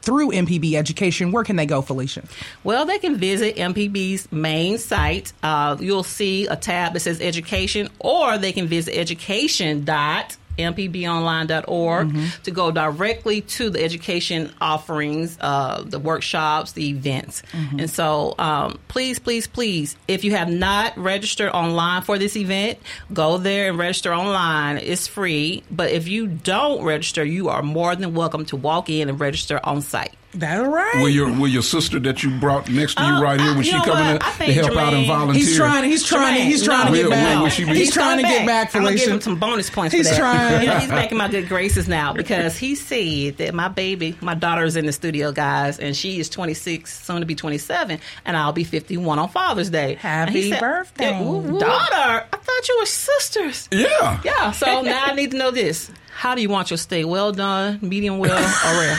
[0.00, 2.22] through MPB Education, where can they go, Felicia?
[2.62, 5.32] Well, they can visit MPB's main site.
[5.42, 12.08] Uh, you'll see a tab that says education, or they can visit education dot mpbonline.org
[12.44, 17.42] to go directly to the education offerings, uh, the workshops, the events.
[17.78, 22.78] And so, um, please, please, please, if you have not registered online for this event,
[23.12, 24.78] go there and register online.
[24.78, 25.62] It's free.
[25.70, 29.60] But if you don't register, you are more than welcome to walk in and register
[29.62, 30.17] on site.
[30.38, 30.94] That's right.
[31.02, 33.58] Will your will your sister that you brought next to you Uh, right here, will
[33.58, 34.22] you she know come what?
[34.24, 35.34] I to think help out and volunteer?
[35.44, 35.84] He's trying.
[35.84, 36.34] He's trying.
[36.36, 37.42] to He's trying to get Will- back.
[37.42, 39.70] will she be- He's trying to coming get back, I'm gonna give him some bonus
[39.70, 40.20] points He's for that.
[40.20, 40.62] trying.
[40.62, 44.16] You know, he's back in my good graces now because he said that my baby,
[44.20, 47.98] my daughter is in the studio, guys, and she is 26, soon to be 27,
[48.24, 49.98] and I'll be 51 on Father's Day.
[50.02, 51.10] And he Happy birthday.
[51.10, 52.26] "Yeah, daughter!
[52.32, 53.68] I thought you were sisters.
[53.72, 54.20] Yeah.
[54.24, 54.50] Yeah.
[54.52, 55.90] So now I need to know this.
[56.18, 57.06] How do you want your steak?
[57.06, 58.32] Well done, medium well,
[58.66, 58.96] or rare?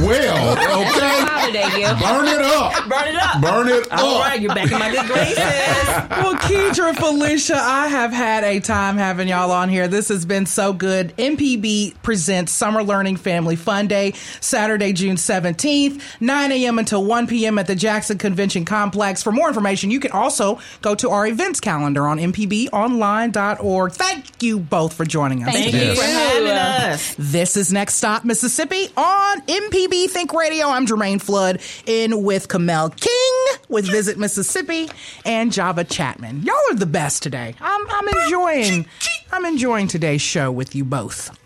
[0.00, 1.20] Well, okay.
[1.26, 2.00] Holiday gift.
[2.00, 2.88] Burn it up.
[2.88, 3.42] Burn it up.
[3.42, 4.24] Burn it All up.
[4.24, 5.36] right, you're back in my good graces.
[5.36, 9.88] well, Keidra, Felicia, I have had a time having y'all on here.
[9.88, 11.14] This has been so good.
[11.18, 16.78] MPB presents Summer Learning Family Fun Day, Saturday, June 17th, 9 a.m.
[16.78, 17.58] until 1 p.m.
[17.58, 19.22] at the Jackson Convention Complex.
[19.22, 23.92] For more information, you can also go to our events calendar on mpbonline.org.
[23.92, 25.52] Thank you both for joining us.
[25.52, 25.98] Thank Thank you Yes.
[25.98, 27.14] for having us.
[27.18, 30.68] This is Next Stop Mississippi on MPB Think Radio.
[30.68, 34.88] I'm Jermaine Flood in with Kamel King with Visit Mississippi
[35.24, 36.42] and Java Chapman.
[36.42, 37.54] Y'all are the best today.
[37.60, 38.86] I'm, I'm enjoying
[39.32, 41.36] I'm enjoying today's show with you both.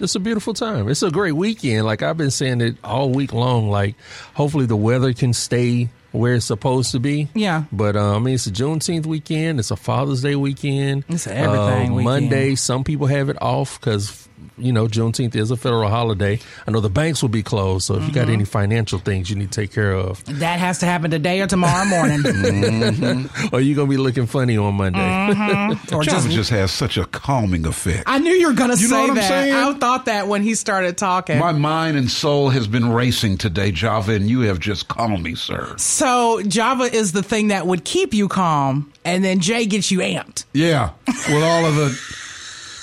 [0.00, 0.88] It's a beautiful time.
[0.88, 1.84] It's a great weekend.
[1.84, 3.70] Like I've been saying it all week long.
[3.70, 3.96] Like
[4.34, 7.28] hopefully the weather can stay where it's supposed to be.
[7.34, 7.64] Yeah.
[7.70, 9.58] But uh, I mean, it's a Juneteenth weekend.
[9.58, 11.04] It's a Father's Day weekend.
[11.08, 12.04] It's everything Uh, weekend.
[12.04, 14.26] Monday, some people have it off because
[14.58, 16.38] you know Juneteenth is a federal holiday.
[16.66, 18.14] I know the banks will be closed, so if you Mm-hmm.
[18.14, 21.40] got any financial things you need to take care of, That has to happen today
[21.40, 22.22] or tomorrow morning.
[23.52, 24.98] or you're gonna be looking funny on Monday.
[24.98, 25.94] Mm-hmm.
[25.94, 28.04] or Java just just has such a calming effect.
[28.06, 29.28] I knew you were going to You say know what I'm that.
[29.28, 29.54] saying?
[29.54, 31.38] I thought that when he started talking.
[31.38, 35.34] My mind and soul has been racing today, Java, and you have just calmed me,
[35.34, 35.74] sir.
[35.78, 39.98] so Java is the thing that would keep you calm, and then Jay gets you
[39.98, 40.44] amped.
[40.52, 41.98] Yeah, with all of the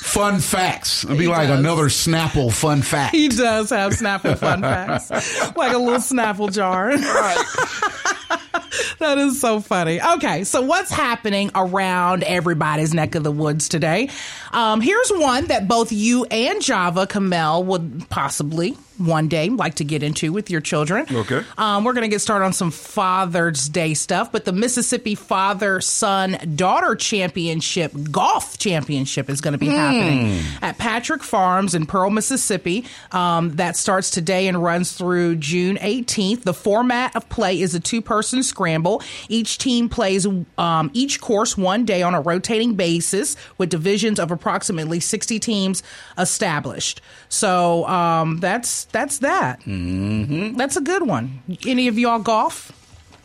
[0.06, 1.04] fun facts.
[1.04, 1.60] It'd be He like does.
[1.60, 3.15] another Snapple fun fact.
[3.15, 5.10] He does have Snapple fun facts,
[5.56, 6.91] like a little Snapple jar.
[8.99, 10.01] that is so funny.
[10.01, 14.09] Okay, so what's happening around everybody's neck of the woods today?
[14.51, 19.83] Um, here's one that both you and Java Kamel would possibly one day like to
[19.83, 21.05] get into with your children.
[21.11, 21.43] Okay.
[21.57, 25.81] Um, we're going to get started on some Father's Day stuff, but the Mississippi Father
[25.81, 32.09] Son Daughter Championship Golf Championship is going to be happening at Patrick Farms in Pearl,
[32.09, 32.85] Mississippi.
[33.11, 36.43] Um, that starts today and runs through June 18th.
[36.43, 39.01] The format of play is a two person scramble.
[39.30, 44.32] Each team plays um, each course one day on a rotating basis with divisions of
[44.32, 45.84] approximately 60 teams
[46.17, 47.01] established.
[47.30, 49.60] So um, that's that's that.
[49.62, 50.58] Mm-hmm.
[50.58, 51.41] That's a good one.
[51.65, 52.71] Any of y'all golf?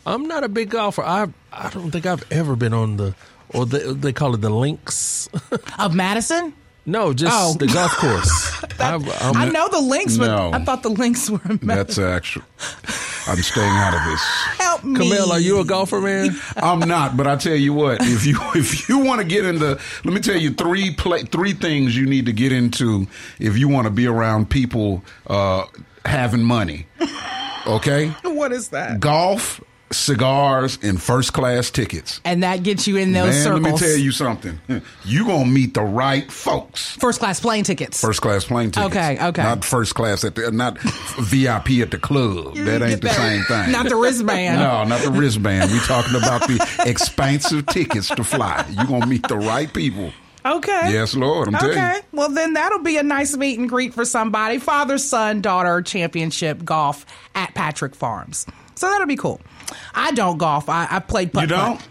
[0.05, 1.03] I'm not a big golfer.
[1.03, 3.15] I I don't think I've ever been on the
[3.53, 5.29] or they, they call it the links.
[5.79, 6.53] Of Madison?
[6.85, 7.53] No, just Oh.
[7.59, 8.63] the golf course.
[8.79, 10.51] I've- I'm- I know the links, but No.
[10.51, 12.41] I thought the links were in That's actual.
[13.27, 14.21] I'm staying out of this.
[14.57, 14.99] Help me.
[14.99, 16.35] Kamel, are you a golfer, man?
[16.57, 19.79] I'm not, but I tell you what, if you if you want to get into,
[20.03, 23.05] let me tell you three play, three things you need to get into
[23.39, 25.65] if you want to be around people uh,
[26.03, 26.87] having money.
[27.67, 28.99] Okay, What is that?
[28.99, 32.21] golf, cigars, and first class tickets.
[32.25, 33.61] And that gets you in those Man, circles.
[33.61, 34.59] let me tell you something.
[35.05, 36.95] You gonna meet the right folks.
[36.97, 37.99] First class plane tickets.
[38.01, 38.95] First class plane tickets.
[38.95, 39.43] Okay, okay.
[39.43, 42.55] Not first class at the, not VIP at the club.
[42.55, 43.71] That ain't the same thing.
[43.71, 44.59] Not the wristband.
[44.59, 45.71] No, not the wristband.
[45.71, 48.65] We talking about the expensive tickets to fly.
[48.69, 50.11] You gonna meet the right people.
[50.43, 50.91] Okay.
[50.91, 51.49] Yes, Lord.
[51.49, 51.99] I'm telling Okay.
[52.11, 54.57] Well, then that'll be a nice meet and greet for somebody.
[54.57, 58.47] Father, son, daughter championship golf at Patrick Farms.
[58.75, 59.41] So that'll be cool.
[59.93, 60.69] I don't golf.
[60.69, 61.77] I, I played putt You don't?
[61.77, 61.87] putt.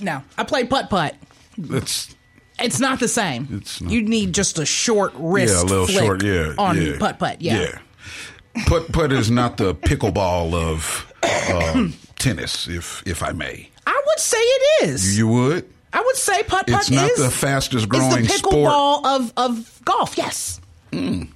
[0.00, 1.14] No, I played putt putt.
[1.56, 2.14] It's
[2.58, 3.48] It's not the same.
[3.52, 3.92] It's not.
[3.92, 6.22] You need just a short wrist yeah, a little short.
[6.22, 6.98] Yeah, on yeah.
[6.98, 7.40] putt putt.
[7.42, 7.78] Yeah.
[8.66, 11.12] Putt putt is not the pickleball of
[11.52, 13.70] um, tennis, if if I may.
[13.86, 15.16] I would say it is.
[15.16, 15.68] You would.
[15.92, 18.54] I would say putt putt It's not is the fastest is growing the sport.
[18.54, 20.16] pickleball of of golf.
[20.18, 20.60] Yes.
[20.90, 21.28] Mm.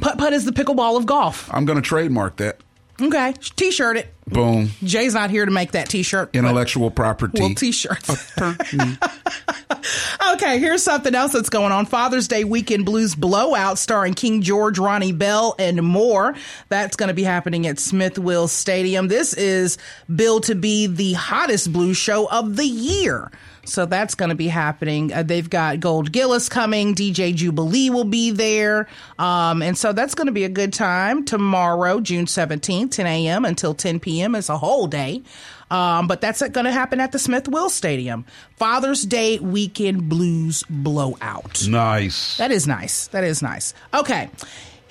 [0.00, 1.48] Putt putt is the pickleball of golf.
[1.52, 2.58] I'm going to trademark that.
[3.00, 4.14] Okay, t-shirt it.
[4.26, 4.70] Boom.
[4.84, 6.30] Jay's not here to make that t-shirt.
[6.34, 7.40] Intellectual property.
[7.40, 8.32] Well, t-shirts.
[10.34, 11.86] okay, here's something else that's going on.
[11.86, 16.34] Father's Day Weekend Blues Blowout starring King George, Ronnie Bell, and more.
[16.68, 19.08] That's going to be happening at Smith-Wills Stadium.
[19.08, 19.78] This is
[20.14, 23.30] billed to be the hottest blues show of the year.
[23.64, 25.12] So that's going to be happening.
[25.12, 26.94] Uh, they've got Gold Gillis coming.
[26.94, 28.88] DJ Jubilee will be there.
[29.18, 33.44] Um, and so that's going to be a good time tomorrow, June 17th, 10 a.m.
[33.44, 34.34] until 10 p.m.
[34.34, 35.22] It's a whole day.
[35.70, 38.26] Um, but that's going to happen at the Smith-Wills Stadium.
[38.56, 41.66] Father's Day Weekend Blues Blowout.
[41.66, 42.36] Nice.
[42.36, 43.06] That is nice.
[43.08, 43.72] That is nice.
[43.94, 44.28] Okay.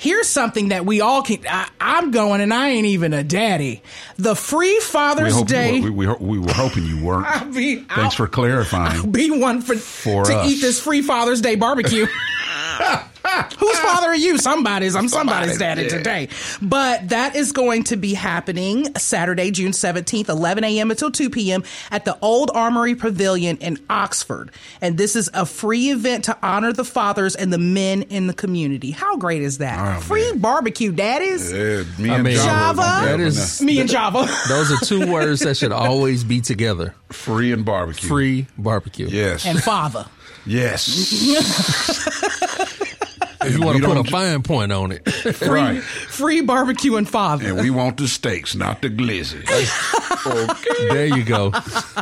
[0.02, 1.46] Here's something that we all can.
[1.48, 3.84] I, I'm going, and I ain't even a daddy.
[4.18, 5.80] The free We, Father's hope Day.
[5.80, 7.28] were, we, we, we were hoping you weren't.
[7.30, 9.12] I mean, Thanks I'll- for clarifying.
[9.12, 10.50] be one for, For to us.
[10.50, 12.08] eat this free Father's Day barbecue.
[13.60, 14.38] Whose father are you?
[14.38, 14.96] Somebody's.
[14.96, 15.88] I'm somebody's Somebody's, daddy yeah.
[15.90, 16.30] today.
[16.62, 20.90] But that is going to be happening Saturday, June 17th, 11 a.m.
[20.92, 21.64] until 2 p.m.
[21.92, 24.52] at the Old Armory Pavilion in Oxford.
[24.82, 28.34] And this is a free event to honor the fathers and the men in the
[28.34, 28.92] community.
[28.92, 29.98] How great is that?
[29.98, 30.40] Oh, free man.
[30.40, 31.52] barbecue daddies.
[31.52, 32.82] Yeah, me I and mean, Java, Java?
[32.82, 34.28] gonna be That having is- a Me and Java.
[34.50, 36.96] Those are two words that should always be together.
[37.12, 38.10] free and barbecue.
[38.10, 39.08] Free barbecue.
[39.10, 39.46] Yes.
[39.46, 40.06] and father.
[40.46, 40.88] Yes.
[43.44, 45.42] If you want to put a fine point on it.
[45.42, 45.82] right.
[45.82, 47.48] Free barbecue and father.
[47.48, 49.44] And we want the steaks, not the glizzy.
[50.24, 50.88] Okay.
[50.90, 51.52] There you go.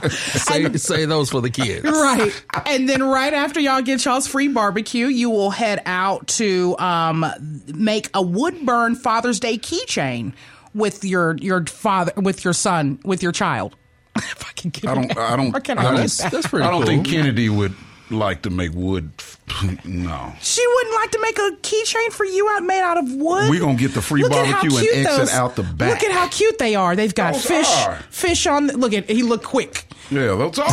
[0.09, 1.85] say, say those for the kids.
[1.85, 2.43] Right.
[2.65, 7.25] And then right after y'all get y'all's free barbecue, you will head out to um,
[7.73, 10.33] make a wood burn Father's Day keychain
[10.73, 13.77] with your your father with your son with your child.
[14.17, 15.17] if I can get I don't.
[15.17, 15.55] I don't.
[15.55, 16.31] Or can I I don't, That's, that?
[16.33, 16.87] that's pretty I don't cool.
[16.87, 17.73] think Kennedy would
[18.09, 19.11] like to make wood.
[19.83, 20.31] No.
[20.41, 23.49] She wouldn't like to make a keychain for you out made out of wood.
[23.49, 25.89] We're gonna get the free Look barbecue and exit those- out the back.
[26.01, 26.95] Look at how cute they are.
[26.95, 27.95] They've got Those fish, are.
[28.09, 28.67] fish on.
[28.67, 29.83] Look at he look quick.
[30.11, 30.69] Yeah, that's all.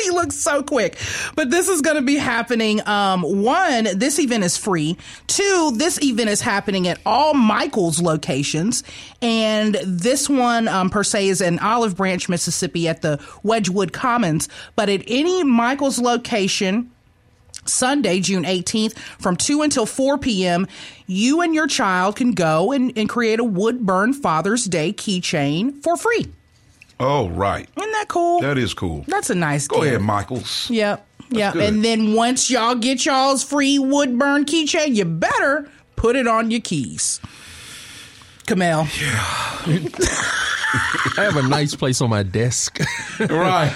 [0.04, 0.98] he looks so quick.
[1.34, 2.86] But this is going to be happening.
[2.86, 4.96] Um, one, this event is free.
[5.26, 8.82] Two, this event is happening at all Michaels locations.
[9.22, 14.48] And this one, um, per se, is in Olive Branch, Mississippi at the Wedgewood Commons.
[14.76, 16.90] But at any Michaels location,
[17.66, 20.66] Sunday, June 18th, from 2 until 4 p.m.,
[21.06, 25.82] you and your child can go and, and create a wood burn Father's Day keychain
[25.82, 26.32] for free.
[27.00, 27.66] Oh, right.
[27.76, 28.40] Isn't that cool?
[28.40, 29.04] That is cool.
[29.08, 29.86] That's a nice Go gift.
[29.88, 30.68] ahead, Michaels.
[30.70, 31.06] Yep.
[31.30, 31.52] yep.
[31.54, 31.62] good.
[31.62, 36.50] and then once y'all get y'all's free wood burn keychain, you better put it on
[36.50, 37.20] your keys.
[38.46, 38.86] Kamel.
[41.16, 42.78] I have a nice place on my desk.
[43.20, 43.74] right.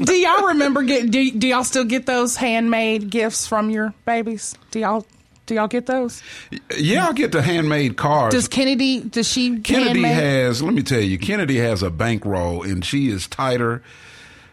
[0.00, 4.54] do y'all remember get do, do y'all still get those handmade gifts from your babies?
[4.70, 5.06] Do y'all
[5.46, 6.22] do y'all get those?
[6.76, 8.34] Yeah, I get the handmade cards.
[8.34, 10.12] Does Kennedy does she Kennedy handmade?
[10.14, 13.82] has, let me tell you, Kennedy has a bankroll and she is tighter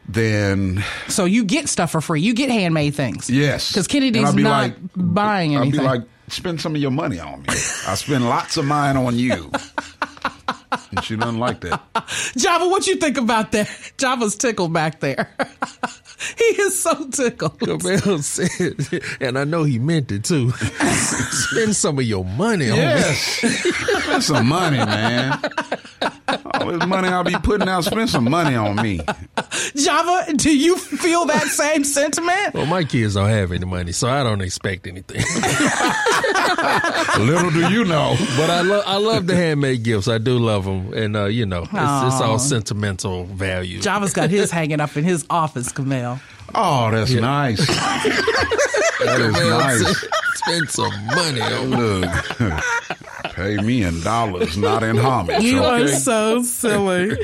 [0.07, 2.21] than, so you get stuff for free.
[2.21, 3.29] You get handmade things.
[3.29, 3.71] yes.
[3.71, 5.79] Because Kennedy's be not like- buying anything.
[5.79, 7.47] I'll be like, spend some of your money on me.
[7.87, 9.51] I spend lots of mine on you.
[10.91, 11.81] and she doesn't like that.
[12.37, 13.69] Java, what you think about that?
[13.97, 15.29] Java's tickled back there.
[16.63, 17.59] he is so tickled.
[17.59, 20.51] Kamel said, and I know he meant it too.
[20.51, 23.17] Spend some of your money on Yes.
[24.03, 25.39] spend some money, man.
[26.53, 28.99] All this money I'll be putting out, spend some money on me.
[29.75, 32.53] Java, do you feel that same sentiment?
[32.53, 35.21] Well, my kids don't have any money, so I don't expect anything.
[37.19, 38.15] Little do you know.
[38.37, 40.07] but I love I love the handmade gifts.
[40.07, 43.79] I do love them, and uh, you know, it's, it's all sentimental value.
[43.81, 46.19] Java's got his hanging up in his office, Camille.
[46.55, 47.65] Oh, that's nice.
[47.67, 50.05] that is Kamel nice.
[50.35, 52.11] Spend some money on Look,
[53.35, 55.41] pay me in dollars, not in homage.
[55.41, 57.17] You are so silly.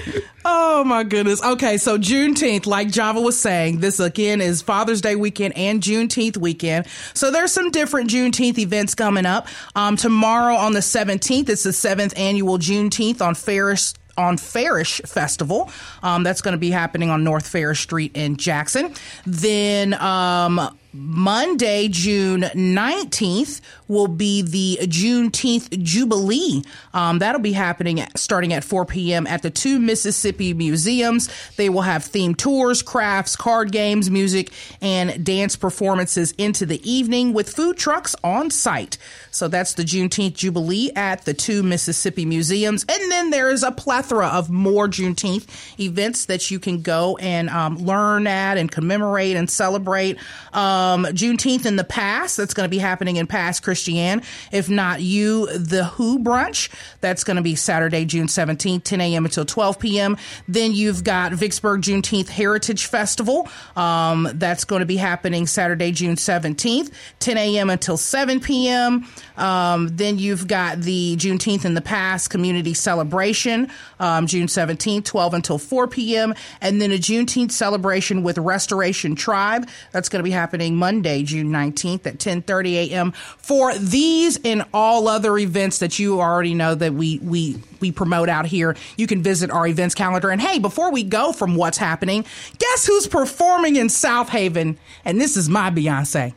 [0.46, 1.44] Oh my goodness.
[1.44, 6.38] Okay, so Juneteenth, like Java was saying, this again is Father's Day weekend and Juneteenth
[6.38, 6.88] weekend.
[7.14, 9.48] So there's some different Juneteenth events coming up.
[9.76, 15.72] Um, tomorrow on the 17th, it's the seventh annual Juneteenth on Farish on Farish Festival.
[16.04, 18.94] Um, that's going to be happening on North Farish Street in Jackson.
[19.26, 26.64] Then um, Monday, June 19th, will be the Juneteenth Jubilee.
[26.96, 29.28] Um, that'll be happening at, starting at 4 p.m.
[29.28, 31.30] at the two Mississippi museums.
[31.58, 37.34] They will have themed tours, crafts, card games, music, and dance performances into the evening
[37.34, 38.98] with food trucks on site.
[39.30, 42.84] So that's the Juneteenth Jubilee at the two Mississippi museums.
[42.90, 47.50] And then there is a plethora of more Juneteenth events that you can go and
[47.50, 50.18] um, learn at and commemorate and celebrate.
[50.52, 54.22] Um, Juneteenth in the past, that's going to be happening in Pass Christian.
[54.52, 56.70] If not you, the Who brunch,
[57.02, 59.26] that's going to be Saturday, June 17th, 10 a.m.
[59.26, 60.18] until 12 p.m.
[60.48, 63.48] Then you've got Vicksburg Juneteenth Heritage Festival.
[63.76, 67.70] Um, that's going to be happening Saturday, June 17th, 10 a.m.
[67.70, 69.06] until 7 p.m.
[69.38, 75.34] Um, then you've got the Juneteenth in the Past Community Celebration, um, June 17th, 12
[75.34, 76.34] until 4 p.m.
[76.62, 79.68] And then a Juneteenth celebration with Restoration Tribe.
[79.92, 83.12] That's going to be happening Monday, June 19th at 10:30 a.m.
[83.38, 88.30] For these and all other events that you already know that we we we promote
[88.30, 90.30] out here, you can visit our events calendar.
[90.30, 92.26] And hey, before we go from what's happening,
[92.58, 94.78] guess who's performing in Southaven?
[95.06, 96.34] And this is my Beyonce.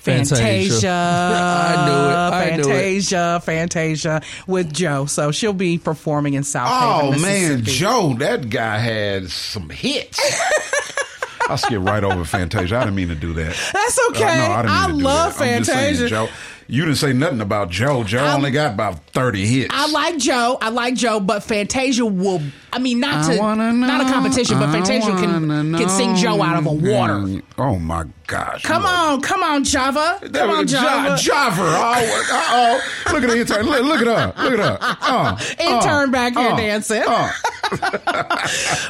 [0.00, 0.90] Fantasia.
[0.90, 1.96] I knew it.
[1.96, 2.64] I knew it.
[2.66, 5.06] Fantasia, Fantasia with Joe.
[5.06, 7.22] So she'll be performing in South Oh Haven.
[7.22, 10.20] man, Joe, that guy had some hits.
[11.48, 12.76] I skip right over Fantasia.
[12.76, 13.56] I didn't mean to do that.
[13.72, 14.24] That's okay.
[14.24, 15.44] Uh, no, I, didn't mean I to do love that.
[15.44, 16.08] I'm just saying, Fantasia.
[16.08, 16.28] Joe,
[16.66, 18.04] you didn't say nothing about Joe.
[18.04, 19.68] Joe I'm- only got about thirty hits.
[19.70, 20.56] I like Joe.
[20.62, 22.40] I like Joe, but Fantasia will.
[22.72, 26.42] I mean, not I to know, not a competition, but Fantasia can can sing Joe
[26.42, 27.42] out of a water.
[27.58, 28.62] Oh my gosh!
[28.62, 28.90] Come look.
[28.90, 30.18] on, come on, Java.
[30.32, 31.16] Come on, Java.
[31.20, 31.62] Java.
[31.62, 33.66] Oh, oh, look at the intern.
[33.66, 34.42] Look, look at her.
[34.42, 34.96] Look at her.
[35.02, 37.02] Uh, Intern uh, back here uh, dancing.
[37.06, 37.30] uh.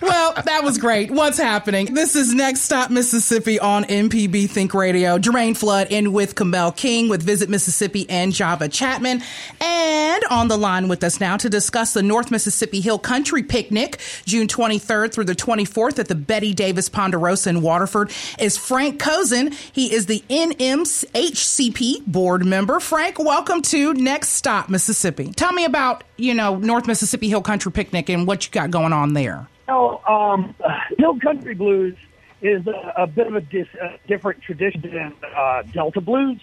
[0.03, 1.11] Well, that was great.
[1.11, 1.95] What's happening?
[1.95, 5.19] This is Next Stop Mississippi on MPB Think Radio.
[5.19, 9.23] Jermaine Flood in with Kamel King with Visit Mississippi and Java Chapman.
[9.61, 14.01] And on the line with us now to discuss the North Mississippi Hill Country Picnic,
[14.27, 19.55] June 23rd through the 24th at the Betty Davis Ponderosa in Waterford, is Frank Kossen.
[19.73, 22.81] He is the NMHCP board member.
[22.81, 25.33] Frank, welcome to Next Stop Mississippi.
[25.33, 28.93] Tell me about, you know, North Mississippi Hill Country Picnic and what you got going
[28.93, 29.49] on there.
[29.69, 30.55] Oh, um,
[30.99, 31.97] Hill Country Blues
[32.43, 36.41] is a, a bit of a, dis, a different tradition than uh, Delta Blues.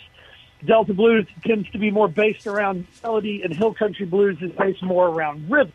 [0.65, 4.84] Delta Blues tends to be more based around melody, and Hill Country Blues is based
[4.84, 5.73] more around rhythm.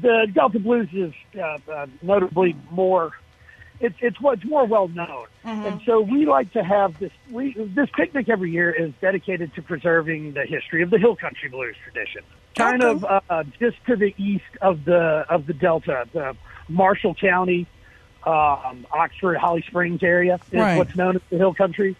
[0.00, 3.12] The Delta Blues is uh, uh, notably more.
[3.80, 7.12] It's it's what's more well known, and so we like to have this.
[7.30, 11.48] We this picnic every year is dedicated to preserving the history of the Hill Country
[11.50, 12.22] Blues tradition.
[12.56, 13.04] Kind Okay.
[13.06, 16.34] of uh, just to the east of the of the Delta, the
[16.68, 17.66] Marshall County,
[18.24, 20.78] um, Oxford, Holly Springs area is Right.
[20.78, 21.96] what's known as the Hill Country.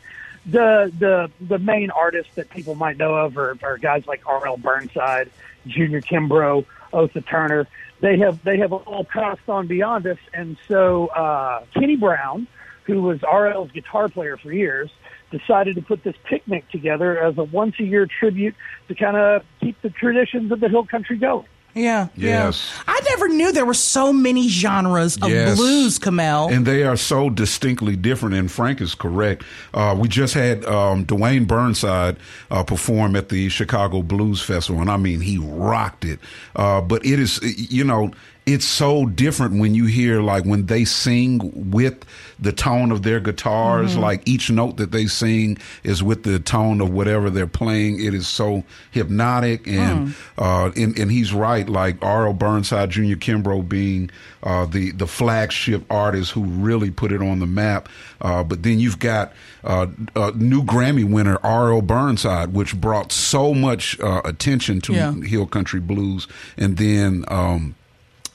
[0.47, 4.57] The the the main artists that people might know of are, are guys like R.L.
[4.57, 5.31] Burnside,
[5.67, 7.67] Junior Kimbrough, Otha Turner.
[8.01, 12.47] They have they have all passed on beyond us, and so uh, Kenny Brown,
[12.85, 14.91] who was RL's guitar player for years,
[15.31, 18.55] decided to put this picnic together as a once a year tribute
[18.89, 21.47] to kind of keep the traditions of the hill country going.
[21.75, 22.09] Yeah.
[22.17, 22.73] Yes.
[22.75, 22.95] Yeah.
[22.95, 25.57] I never knew there were so many genres of Yes.
[25.57, 26.49] blues, Kamel.
[26.51, 29.43] And they are so distinctly different, and Frank is correct.
[29.73, 32.17] Uh, we just had um, Dwayne Burnside
[32.51, 36.19] uh, perform at the Chicago Blues Festival, and I mean, he rocked it.
[36.55, 38.11] Uh, but it is, you know,
[38.45, 42.05] it's so different when you hear like when they sing with
[42.39, 46.81] the tone of their guitars, like each note that they sing is with the tone
[46.81, 47.99] of whatever they're playing.
[47.99, 52.35] It is so hypnotic and uh and, and he's right, like R.L.
[52.35, 54.11] Burnside, Junior Kimbrough being
[54.43, 57.89] uh the the flagship artist who really put it on the map.
[58.21, 59.33] Uh but then you've got
[59.65, 61.83] uh, uh new Grammy winner R.L.
[61.83, 65.13] Burnside, which brought so much uh attention to Yeah.
[65.13, 67.76] hill country blues and then um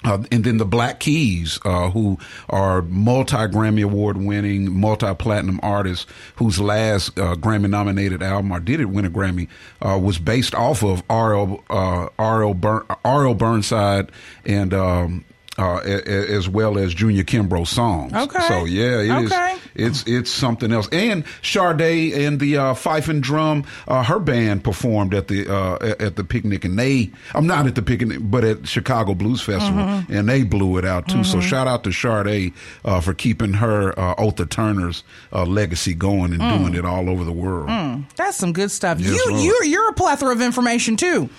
[0.04, 2.18] uh, and then the Black Keys, uh, who
[2.50, 8.60] are multi Grammy award winning, multi platinum artists, whose last uh, Grammy nominated album, or
[8.60, 9.48] did it win a Grammy,
[9.82, 11.64] uh, was based off of R.L.
[11.70, 12.54] Uh, R.L.
[12.54, 13.36] Bur- R.L.
[13.36, 14.12] Burnside
[14.46, 14.74] and.
[14.74, 15.26] Um,
[15.62, 18.14] uh, a- a- as well as Junior Kimbrough songs.
[18.14, 18.48] Okay.
[18.48, 19.32] So yeah, it is.
[19.32, 19.58] Okay.
[19.76, 20.90] It's it's something else.
[20.92, 25.96] And Sharde and the uh, Fife and Drum, uh, her band performed at the uh,
[26.00, 29.82] at- the picnic, and they I'm not at the picnic, but at Chicago Blues Festival,
[29.82, 30.14] Mm-hmm.
[30.14, 31.24] and they blew it out too.
[31.24, 36.34] So shout out to Sharde uh, for keeping her uh, Otha Turner's uh, legacy going
[36.34, 36.58] and Mm.
[36.60, 37.70] doing it all over the world.
[38.18, 39.00] That's some good stuff.
[39.00, 39.44] Yes, you Lord.
[39.44, 41.30] you're you're a plethora of information too.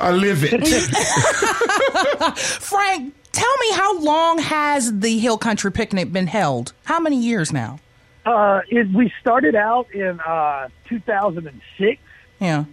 [0.00, 0.64] I live it.
[2.36, 6.72] Frank, tell me how long has the Hill Country Picnic been held?
[6.84, 7.78] How many years now?
[8.26, 12.00] Uh, it, we started out in uh, 2006,
[12.38, 12.64] Yeah.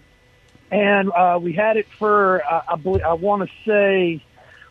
[0.71, 4.21] and uh, we had it for uh, I, believe, I want to say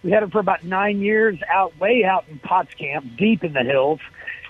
[0.03, 3.55] we had it for about nine years out way out in Potts Camp, deep in
[3.55, 4.01] the hills.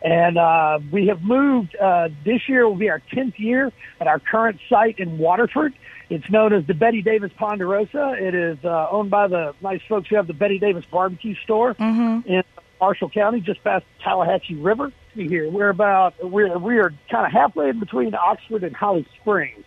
[0.02, 1.74] And uh, we have moved.
[1.74, 5.72] Uh, this year will be our tenth year at our current site in Waterford.
[6.08, 8.16] It's known as the Betty Davis Ponderosa.
[8.18, 11.74] It is uh, owned by the nice folks who have the Betty Davis Barbecue Store
[11.78, 12.42] in
[12.80, 14.92] Marshall County, just past Tallahatchie River.
[15.14, 19.06] See here, we're about we're we are kind of halfway in between Oxford and Holly
[19.20, 19.64] Springs.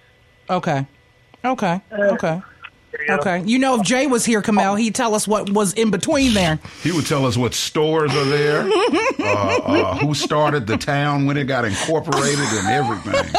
[0.49, 0.85] Okay.
[1.43, 1.81] Okay.
[1.91, 2.41] Okay.
[3.07, 3.13] You.
[3.15, 3.43] Okay.
[3.45, 6.59] You know, if Jay was here, Kamel, he'd tell us what was in between there.
[6.81, 8.61] He would tell us what stores are there,
[9.19, 13.33] uh, uh, who started the town, when it got incorporated, and everything.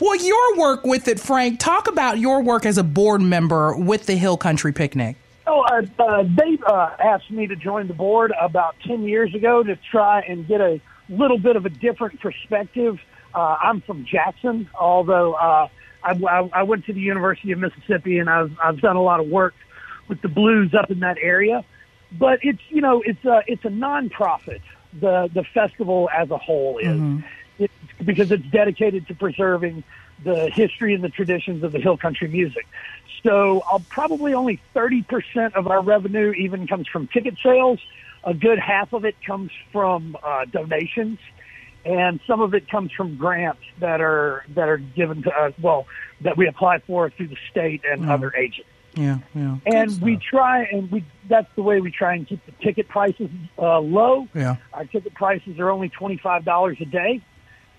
[0.00, 1.60] Well, your work with it, Frank.
[1.60, 5.16] Talk about your work as a board member with the Hill Country Picnic.
[5.46, 9.62] Oh, uh, uh, they uh, asked me to join the board about 10 years ago
[9.62, 13.00] to try and get a little bit of a different perspective.
[13.34, 15.68] Uh, I'm from Jackson, although uh,
[16.02, 19.20] I, I, I went to the University of Mississippi and I've, I've done a lot
[19.20, 19.54] of work
[20.08, 21.64] with the blues up in that area.
[22.12, 24.60] But it's, you know, it's a, it's a nonprofit,
[24.98, 27.00] the, the festival as a whole is.
[27.60, 27.72] It's
[28.04, 29.84] because it's dedicated to preserving
[30.24, 32.66] the history and the traditions of the hill country music.
[33.22, 37.78] So I'll probably only 30% of our revenue even comes from ticket sales.
[38.24, 41.18] A good half of it comes from uh, donations
[41.84, 45.86] and some of it comes from grants that are that are given to us well
[46.20, 49.18] that we apply for through the state and other agents Yeah.
[49.34, 49.56] Yeah.
[49.64, 53.30] and we try and we that's the way we try and keep the ticket prices
[53.58, 54.56] uh, low Yeah.
[54.74, 57.22] our ticket prices are only twenty five dollars a day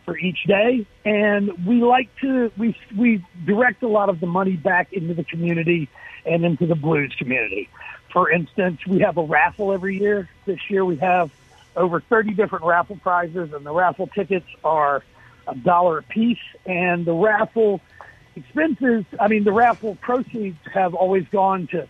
[0.05, 0.85] for each day.
[1.05, 5.23] And we like to we we direct a lot of the money back into the
[5.23, 5.89] community
[6.25, 7.69] and into the blues community.
[8.11, 10.29] For instance we have a raffle every year.
[10.45, 11.31] This year we have
[11.75, 15.03] over 30 different raffle prizes and the raffle tickets are
[15.47, 16.37] a dollar a piece.
[16.65, 17.81] And the raffle
[18.33, 21.85] expenses i mean the raffle proceeds have always gone to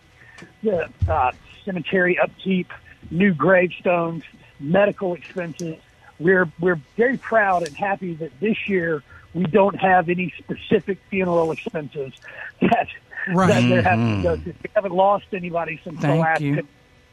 [0.63, 1.31] the uh,
[1.65, 2.71] cemetery upkeep,
[3.09, 4.23] new gravestones,
[4.59, 5.77] medical expenses.
[6.21, 9.03] We're we're very proud and happy that this year
[9.33, 12.13] we don't have any specific funeral expenses
[12.61, 12.87] that
[13.33, 13.47] Right.
[13.53, 14.53] that they're having to go through.
[14.63, 16.41] We haven't lost anybody since the Thank last.
[16.41, 16.67] you.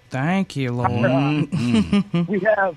[0.08, 0.90] Thank you, Lord.
[0.90, 2.76] Uh, we have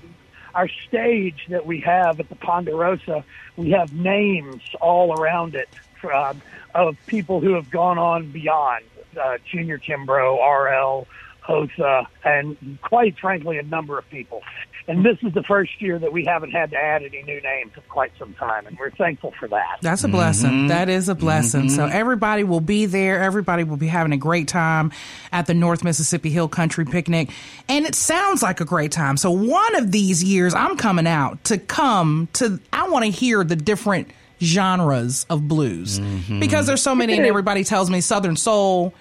[0.54, 3.24] our stage that we have at the Ponderosa.
[3.56, 5.68] We have names all around it
[6.04, 6.34] uh,
[6.74, 8.84] of people who have gone on beyond
[9.18, 11.06] uh, Junior Kimbrough, RL,
[11.46, 14.42] Hosa, and quite frankly, a number of people.
[14.88, 17.72] And this is the first year that we haven't had to add any new names
[17.76, 19.78] in quite some time, and we're thankful for that.
[19.80, 20.50] That's a blessing.
[20.50, 20.66] Mm-hmm.
[20.68, 21.66] That is a blessing.
[21.66, 21.76] Mm-hmm.
[21.76, 23.22] So everybody will be there.
[23.22, 24.90] Everybody will be having a great time
[25.30, 27.30] at the North Mississippi Hill Country Picnic.
[27.68, 29.16] And it sounds like a great time.
[29.16, 33.44] So one of these years I'm coming out to come to I want to hear
[33.44, 36.00] the different genres of blues.
[36.00, 36.40] Mm-hmm.
[36.40, 38.92] Because there's so many and everybody tells me southern soul,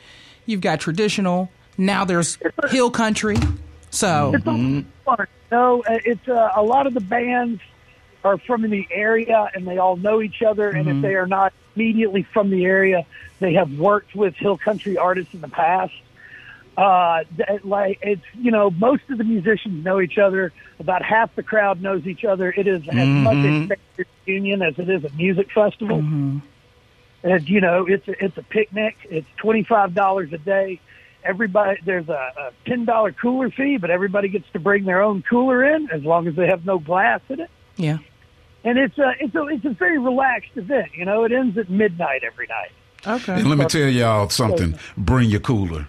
[0.46, 1.50] you've got traditional,
[1.86, 2.38] now there's
[2.70, 3.38] hill country,
[3.90, 4.44] So It's
[5.06, 5.28] fun.
[5.52, 7.62] No, uh, it's uh, a lot of the bands
[8.24, 10.70] are from the area and they all know each other.
[10.70, 13.06] And if they are not immediately from the area,
[13.40, 15.94] they have worked with hill country artists in the past.
[16.78, 20.54] Uh, th- like it's you know most of the musicians know each other.
[20.80, 22.50] About half the crowd knows each other.
[22.50, 25.98] It is as much a reunion as it is a music festival.
[27.24, 28.96] And you know it's a, it's a picnic.
[29.10, 30.80] It's twenty five dollars a day.
[31.24, 35.24] Everybody there's a, a ten dollar cooler fee, but everybody gets to bring their own
[35.30, 37.50] cooler in as long as they have no glass in it.
[37.78, 37.98] yeah.
[38.64, 40.92] And it's a it's a it's a very relaxed event.
[40.96, 42.72] You know, it ends at midnight every night.
[43.08, 43.34] Okay.
[43.40, 44.78] And let me tell y'all something.
[44.96, 45.88] Bring your cooler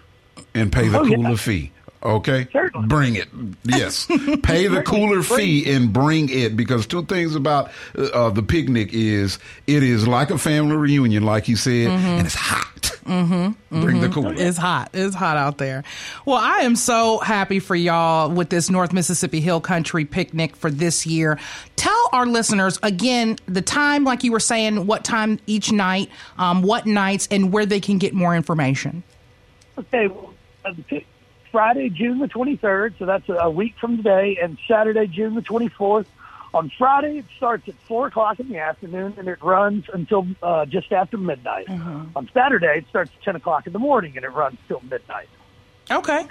[0.55, 1.15] and pay the Oh, yeah.
[1.17, 1.71] cooler fee.
[2.03, 2.47] Okay?
[2.51, 2.87] Certainly.
[2.87, 3.29] Bring it.
[3.63, 4.05] Yes.
[4.43, 8.89] pay the cooler fee and bring it because two things about uh, uh, the picnic
[8.93, 12.73] is it is like a family reunion, like you said, and it's hot.
[13.05, 13.81] Mm-hmm.
[13.81, 14.33] Bring the cooler.
[14.35, 14.89] It's hot.
[14.93, 15.83] It's hot out there.
[16.25, 20.71] Well, I am so happy for y'all with this North Mississippi Hill Country picnic for
[20.71, 21.39] this year.
[21.75, 26.61] Tell our listeners again the time, like you were saying, what time each night, um,
[26.63, 29.03] what nights, and where they can get more information.
[29.77, 30.33] Okay, well,
[30.63, 31.07] uh, the pic-
[31.53, 36.07] Friday, June the 23rd, so that's a, week from today, and Saturday, June the 24th.
[36.51, 40.65] On Friday, it starts at 4 o'clock in the afternoon, and it runs until uh,
[40.65, 41.69] just after midnight.
[42.15, 45.29] On Saturday, it starts at 10 o'clock in the morning, and it runs till midnight.
[45.91, 46.25] Okay.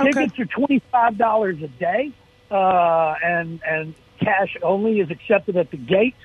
[0.00, 0.12] Okay.
[0.12, 2.12] Tickets are $25 a day,
[2.50, 6.16] uh, and, and cash only is accepted at the gate.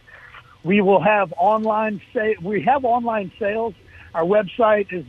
[0.64, 3.74] We will have online sa- we have online sales.
[4.14, 5.06] Our website is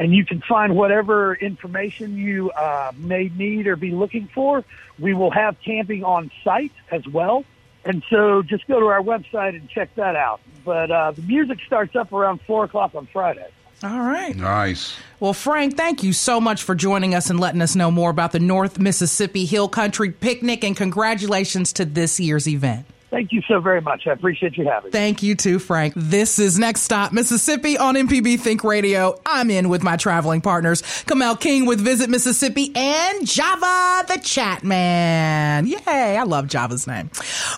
[0.00, 4.64] and you can find whatever information you uh, may need or be looking for.
[4.98, 7.44] We will have camping on site as well.
[7.84, 10.40] And so just go to our website and check that out.
[10.64, 13.46] But uh, the music starts up around 4 o'clock on Friday.
[13.82, 14.34] All right.
[14.34, 14.96] Nice.
[15.20, 18.32] Well, Frank, thank you so much for joining us and letting us know more about
[18.32, 22.84] the North Mississippi Hill Country Picnic, and congratulations to this year's event.
[23.10, 24.06] Thank you so very much.
[24.06, 24.92] I appreciate you having me.
[24.92, 25.94] Thank you too, Frank.
[25.96, 29.20] This is Next Stop Mississippi on MPB Think Radio.
[29.26, 34.62] I'm in with my traveling partners, Kamel King with Visit Mississippi and Java the Chat
[34.62, 35.66] Man.
[35.66, 37.10] Yay, I love Java's name.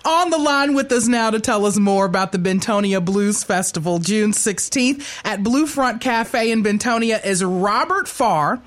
[0.05, 3.99] On the line with us now to tell us more about the Bentonia Blues Festival,
[3.99, 8.59] June 16th at Blue Front Cafe in Bentonia is Robert Farr,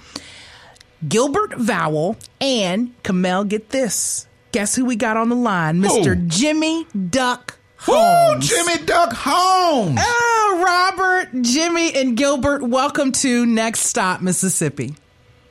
[1.09, 4.29] Gilbert Vowell, and Kamel, get this.
[4.57, 5.83] Guess who we got on the line?
[5.83, 6.17] Mr.
[6.17, 6.27] Who?
[6.29, 8.49] Jimmy Duck Woo, Holmes.
[8.49, 10.01] Jimmy Duck Holmes.
[10.03, 14.95] Oh, Robert, Jimmy, and Gilbert, welcome to Next Stop, Mississippi.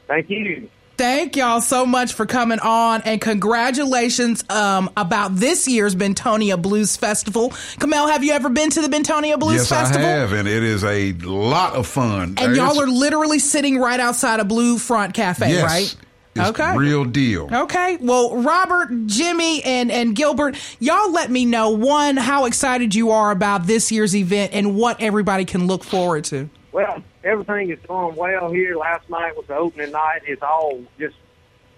[0.07, 0.71] Thank you.
[0.97, 6.97] Thank y'all so much for coming on, and congratulations um, about this year's Bentonia Blues
[6.97, 7.53] Festival.
[7.79, 10.03] Kamel, have you ever been to the Bentonia Blues yes, Festival?
[10.03, 12.35] I have, and it is a lot of fun.
[12.39, 15.95] And y'all It's- are literally sitting right outside a Blue Front Cafe, yes, right?
[16.35, 16.75] It's okay.
[16.75, 17.47] real deal.
[17.49, 17.97] Okay.
[18.01, 23.31] Well, Robert, Jimmy, and, and Gilbert, y'all let me know one, how excited you are
[23.31, 26.49] about this year's event and what everybody can look forward to.
[26.73, 28.75] Well, everything is going well here.
[28.75, 30.23] Last night was the opening night.
[30.27, 31.15] It's all just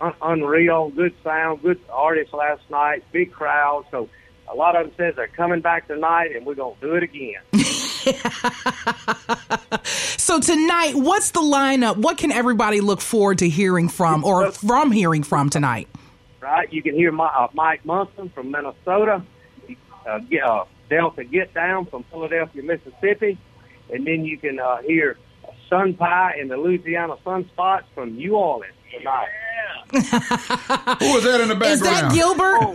[0.01, 0.89] un- unreal.
[0.89, 3.85] Good sound, good artists last night, big crowd.
[3.91, 4.09] So
[4.51, 7.03] a lot of them says they're coming back tonight, and we're going to do it
[7.03, 7.41] again.
[10.17, 11.95] So tonight, what's the lineup?
[11.97, 15.87] What can everybody look forward to hearing from or from hearing from tonight?
[16.41, 16.71] right?
[16.71, 19.23] You can hear my, uh, Mike Munson from Minnesota,
[20.05, 23.37] uh, uh, Delta Get Down from Philadelphia, Mississippi,
[23.91, 25.17] and then you can uh, hear
[25.69, 29.27] Sun Pie and the Louisiana Sunspots from New Orleans tonight.
[29.91, 32.13] Who is that in the Is that background?
[32.13, 32.57] Gilbert?
[32.61, 32.73] Oh,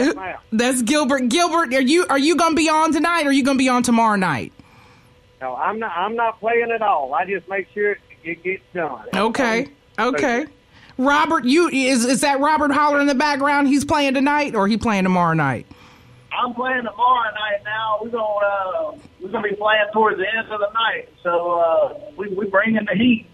[0.00, 0.40] we'll be playing that now.
[0.52, 1.28] That's Gilbert.
[1.28, 3.82] Gilbert, are you are you gonna be on tonight or are you gonna be on
[3.82, 4.52] tomorrow night?
[5.40, 5.92] No, I'm not.
[5.96, 7.14] I'm not playing at all.
[7.14, 9.06] I just make sure it gets done.
[9.14, 9.68] Okay.
[9.98, 10.46] Okay.
[10.98, 13.68] Robert, you is is that Robert Holler in the background?
[13.68, 15.66] He's playing tonight or he playing tomorrow night?
[16.30, 17.64] I'm playing tomorrow night.
[17.64, 21.08] Now we're gonna uh, we're gonna be playing towards the end of the night.
[21.22, 23.26] So uh, we we bring in the heat.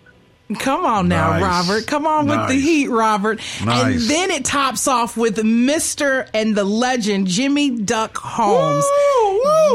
[0.61, 1.43] Come on now, Nice.
[1.43, 1.87] Robert.
[1.89, 3.41] Come on with the heat, Robert.
[3.67, 6.29] And then it tops off with Mr.
[6.33, 8.85] and the legend, Jimmy Duck Holmes.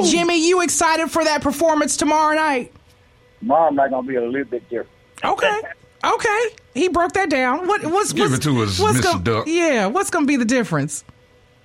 [0.09, 2.71] Jimmy, you excited for that performance tomorrow night?
[3.39, 4.89] Tomorrow night gonna be a little bit different.
[5.23, 5.61] Okay.
[6.05, 6.45] Okay.
[6.73, 7.67] He broke that down.
[7.67, 9.03] What what's Give what's, it to us, what's Mr.
[9.03, 9.47] gonna- Duck.
[9.47, 11.03] Yeah, what's gonna be the difference?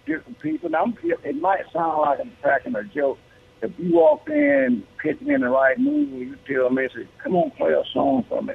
[0.04, 0.68] Different people.
[0.70, 3.18] Now, I'm, it might sound like I'm cracking a joke.
[3.62, 7.50] If you walk in, pitching in the right mood, you tell me, say, "Come on,
[7.52, 8.54] play a song for me,"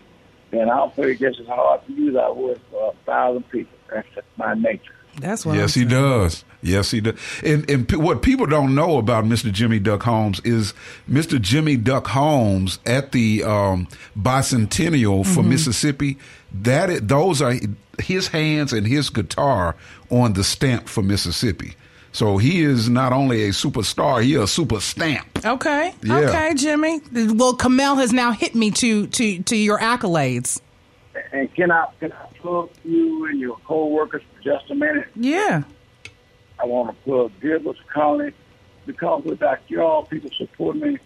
[0.51, 3.77] then I'll play just as hard for you as I would for a thousand people.
[3.91, 4.93] That's just my nature.
[5.19, 5.55] That's what.
[5.57, 6.45] Yes, I'm he does.
[6.61, 7.15] Yes, he does.
[7.43, 9.51] And, and p- what people don't know about Mr.
[9.51, 10.73] Jimmy Duck Holmes is
[11.09, 11.39] Mr.
[11.41, 13.87] Jimmy Duck Holmes at the um,
[14.17, 15.49] bicentennial for Mm-hmm.
[15.49, 16.17] Mississippi.
[16.53, 17.55] That i- those are
[17.99, 19.75] his hands and his guitar
[20.09, 21.75] on the stamp for Mississippi.
[22.13, 25.45] So he is not only a superstar; he a super stamp.
[25.45, 25.93] Okay.
[26.03, 26.17] Yeah.
[26.17, 26.99] Okay, Jimmy.
[27.13, 30.59] Well, Kamel has now hit me to to to your accolades.
[31.31, 35.07] And can I can I plug you and your co-workers for just a minute?
[35.15, 35.63] Yeah.
[36.59, 38.35] I want to plug Gilbert's College
[38.85, 40.97] because without y'all people supporting me,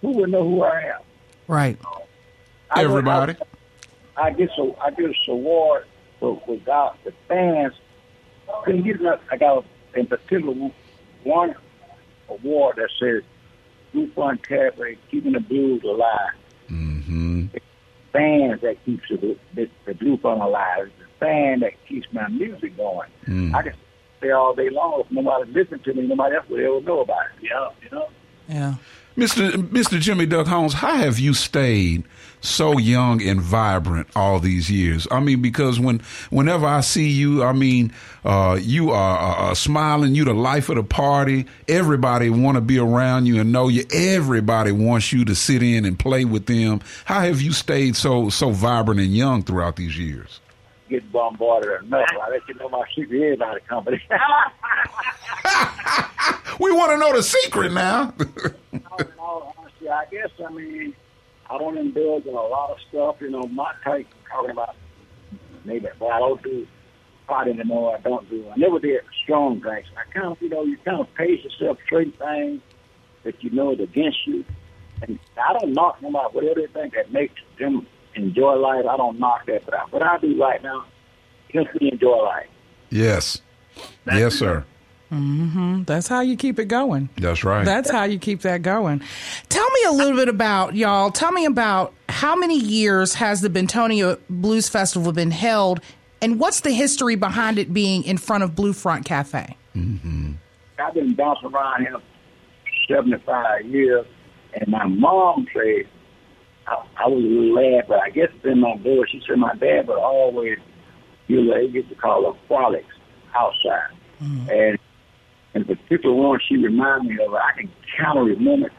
[0.00, 1.00] who would know who I am?
[1.48, 1.78] Right.
[1.84, 1.98] Uh,
[2.70, 3.34] I would- Everybody.
[4.16, 5.84] I, I get so I get a award,
[6.20, 7.74] but without the fans,
[8.64, 9.20] couldn't get enough.
[9.30, 9.64] I got a,
[9.96, 10.70] in particular
[11.24, 11.54] one
[12.28, 13.22] award that says
[13.92, 16.34] Blue Front Cafe keeping the blues alive.
[16.70, 17.46] Mm-hmm.
[18.12, 20.86] Fans that keeps the, the, the Blue Front alive.
[20.86, 23.10] It's the fan that keeps my music going.
[23.26, 23.54] Mm.
[23.54, 23.74] I can
[24.20, 27.26] say all day long if nobody listen to me, nobody else would ever know about
[27.26, 27.44] it.
[27.50, 28.08] Yeah, you know.
[28.48, 28.74] Yeah.
[29.16, 29.50] Mr.
[29.68, 29.98] Mr.
[29.98, 32.04] Jimmy Duck Holmes, how have you stayed
[32.42, 35.08] so young and vibrant all these years?
[35.10, 37.92] I mean, because when whenever I see you, I mean,
[38.26, 40.14] uh, you are uh, smiling.
[40.14, 41.46] You the life of the party.
[41.66, 43.84] Everybody want to be around you and know you.
[43.90, 46.82] Everybody wants you to sit in and play with them.
[47.06, 50.40] How have you stayed so so vibrant and young throughout these years?
[50.88, 52.06] Get bombarded enough.
[52.22, 54.02] I let you know my secret everybody company.
[56.58, 58.14] We want to know the secret now.
[58.18, 60.94] in all honesty, I guess I mean
[61.50, 63.16] I don't indulge in a lot of stuff.
[63.20, 64.74] You know, my type talking about
[65.64, 66.66] maybe, but I don't do
[67.26, 67.96] pot anymore.
[67.96, 68.48] I don't do.
[68.48, 69.88] I never did strong drinks.
[69.96, 72.62] I kind of, you know, you kind of pace yourself certain things
[73.24, 74.44] that you know is against you.
[75.02, 76.34] And I don't knock them out.
[76.34, 79.64] Whatever they think that makes them enjoy life, I don't knock that.
[79.64, 80.84] But I, what I do right now,
[81.52, 82.46] simply enjoy life.
[82.90, 83.40] yes,
[84.06, 84.64] yes, sir.
[85.12, 85.84] Mm-hmm.
[85.84, 87.08] That's how you keep it going.
[87.16, 87.64] That's right.
[87.64, 89.00] That's how you keep that going.
[89.48, 91.12] Tell me a little bit about y'all.
[91.12, 95.80] Tell me about how many years has the Bentonia Blues Festival been held,
[96.20, 99.56] and what's the history behind it being in front of Blue Front Cafe?
[99.76, 100.32] Mm-hmm.
[100.78, 101.96] I've been bouncing around here
[102.88, 104.06] 75 years,
[104.54, 105.86] and my mom said,
[106.66, 109.06] I, I was a little lad, but I guess it's in my blood.
[109.10, 110.58] She said my dad would always,
[111.28, 112.94] you know, they used to call them frolics
[113.34, 113.90] outside.
[114.22, 114.50] Mm-hmm.
[114.50, 114.78] And
[115.54, 118.70] in particular one she reminded me of, I can kind of remember,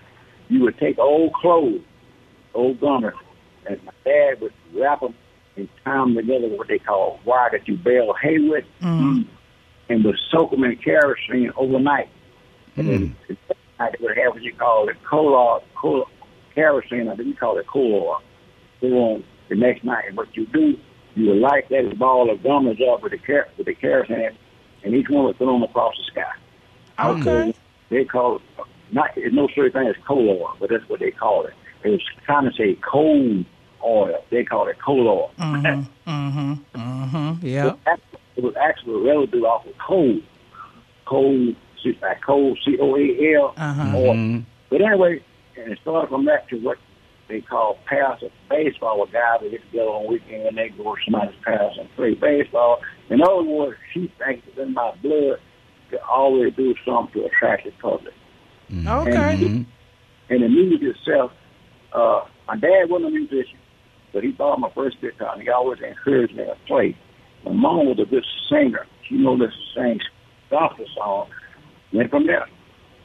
[0.50, 1.82] you would take old clothes,
[2.54, 3.18] old garments,
[3.66, 5.14] and my dad would wrap them
[5.56, 9.24] and tie them together with what they call wire that you bale hay with, mm-hmm.
[9.90, 12.10] and would soak them in kerosene overnight.
[12.76, 12.80] Mm-hmm.
[12.80, 16.08] And then the next night they would have what you call it coal, coal
[16.62, 18.22] kerosene, I think you call it coal oil.
[18.82, 20.76] On the next night, what you do,
[21.16, 24.32] you would light that ball of gummies up with the ker- with the kerosene,
[24.84, 26.32] and each one would throw them across the sky.
[26.98, 27.54] Out there,
[27.90, 28.42] they call it
[28.92, 31.54] not it's no such thing as coal oil, but that's what they call it.
[31.84, 33.44] It was kind of say coal
[33.84, 34.24] oil.
[34.32, 35.32] They call it coal oil.
[35.40, 36.10] Mm-hmm.
[36.10, 36.54] mm-hmm.
[36.80, 37.46] Mm-hmm.
[37.48, 37.74] Yeah.
[38.36, 40.20] It was actually a residue off of coal.
[41.06, 43.54] Coal, C- like coal, C O A L.
[43.96, 44.44] oil.
[44.70, 45.24] But anyway,
[45.58, 46.78] and it started from that to what
[47.28, 49.02] they call passive baseball.
[49.02, 52.14] With guys that get together on weekend and they go to somebody's house and play
[52.14, 52.82] baseball.
[53.10, 55.40] In other words, she thinks it's in my blood
[55.92, 58.14] to always do something to attract the public.
[58.72, 59.46] Okay.
[59.46, 59.66] And,
[60.30, 61.32] and the music itself,
[61.94, 63.60] uh, my dad wasn't a musician,
[64.14, 66.98] but he bought my first guitar and he always encouraged me to play.
[67.46, 68.86] My mom was a good singer.
[69.08, 70.00] She knew this sing
[70.50, 71.30] gospel song.
[71.94, 72.48] Went from there.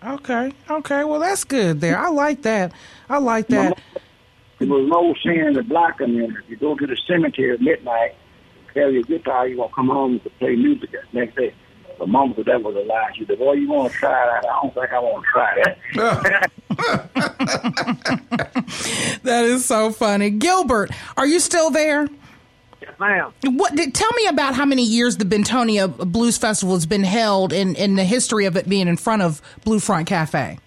[0.04, 0.52] Okay.
[0.68, 1.04] Okay.
[1.04, 1.98] Well, that's good there.
[1.98, 2.72] I like that.
[3.08, 3.78] I like that.
[4.58, 7.54] There was an old saying in the black community, if you go to the cemetery
[7.54, 8.14] at midnight,
[8.72, 11.54] carry your guitar, you're going to come home to play music the next day.
[11.98, 13.10] The mom said that was a lie.
[13.16, 14.44] She said, boy, you want to try that?
[14.48, 15.78] I don't think I want to try that.
[19.22, 20.30] That is so funny.
[20.30, 22.08] Gilbert, are you still there?
[22.82, 23.32] Yes, ma'am.
[23.44, 23.76] What?
[23.76, 27.76] Did, tell me about how many years the Bentonia Blues Festival has been held, and
[27.76, 30.58] in, the history of it being in front of Blue Front Cafe.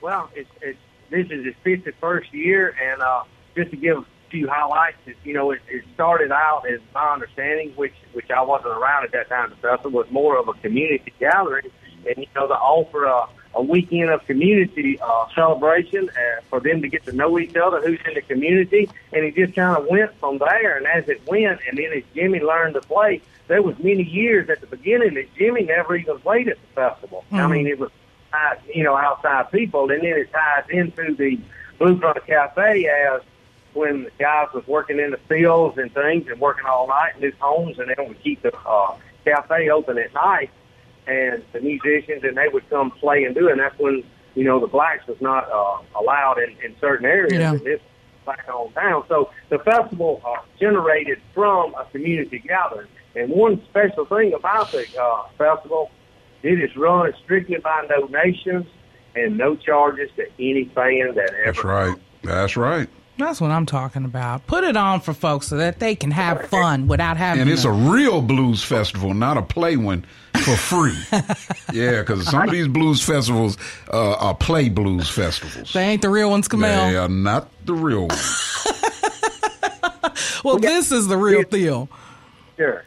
[0.00, 0.78] Well, it's, it's
[1.10, 5.34] this is its 51st year, and uh, just to give a few highlights, it, you
[5.34, 9.28] know, it, it started out as my understanding, which which I wasn't around at that
[9.28, 9.50] time.
[9.50, 11.70] The festival was more of a community gathering,
[12.06, 13.28] and you know, the offer a,
[13.58, 17.80] a weekend of community uh, celebration uh, for them to get to know each other,
[17.80, 20.76] who's in the community, and it just kind of went from there.
[20.76, 24.48] And as it went, and then as Jimmy learned to play, there was many years
[24.48, 27.24] at the beginning that Jimmy never even played at the festival.
[27.32, 27.90] I mean, it was
[28.32, 31.40] uh, you know outside people, and then it ties into the
[31.78, 33.22] Blue Front Cafe as
[33.74, 37.22] when the guys was working in the fields and things and working all night in
[37.22, 38.94] his homes, and then we keep the uh,
[39.24, 40.50] Cafe open at night,
[41.08, 43.52] and the musicians and they would come play and do it.
[43.52, 44.04] And that's when
[44.34, 47.32] you know the blacks was not uh, allowed in, in certain areas.
[47.32, 47.52] Yeah.
[47.52, 47.80] And this
[48.28, 49.04] back on down.
[49.08, 52.88] So the festival uh, generated from a community gathering.
[53.16, 55.90] And one special thing about the uh, festival,
[56.42, 58.66] it is run strictly by donations
[59.14, 61.44] and no charges to any fan that ever.
[61.46, 61.96] That's right.
[62.22, 62.88] That's right.
[63.18, 64.46] That's what I'm talking about.
[64.46, 67.42] Put it on for folks so that they can have fun without having.
[67.42, 70.06] And it's to- a real blues festival, not a play one
[70.44, 70.96] for free.
[71.72, 73.58] yeah, because some of these blues festivals
[73.92, 75.72] uh, are play blues festivals.
[75.72, 76.90] they ain't the real ones, Kamel.
[76.90, 78.66] They are not the real ones.
[80.44, 81.88] well, this is the real deal.
[82.56, 82.84] Sure.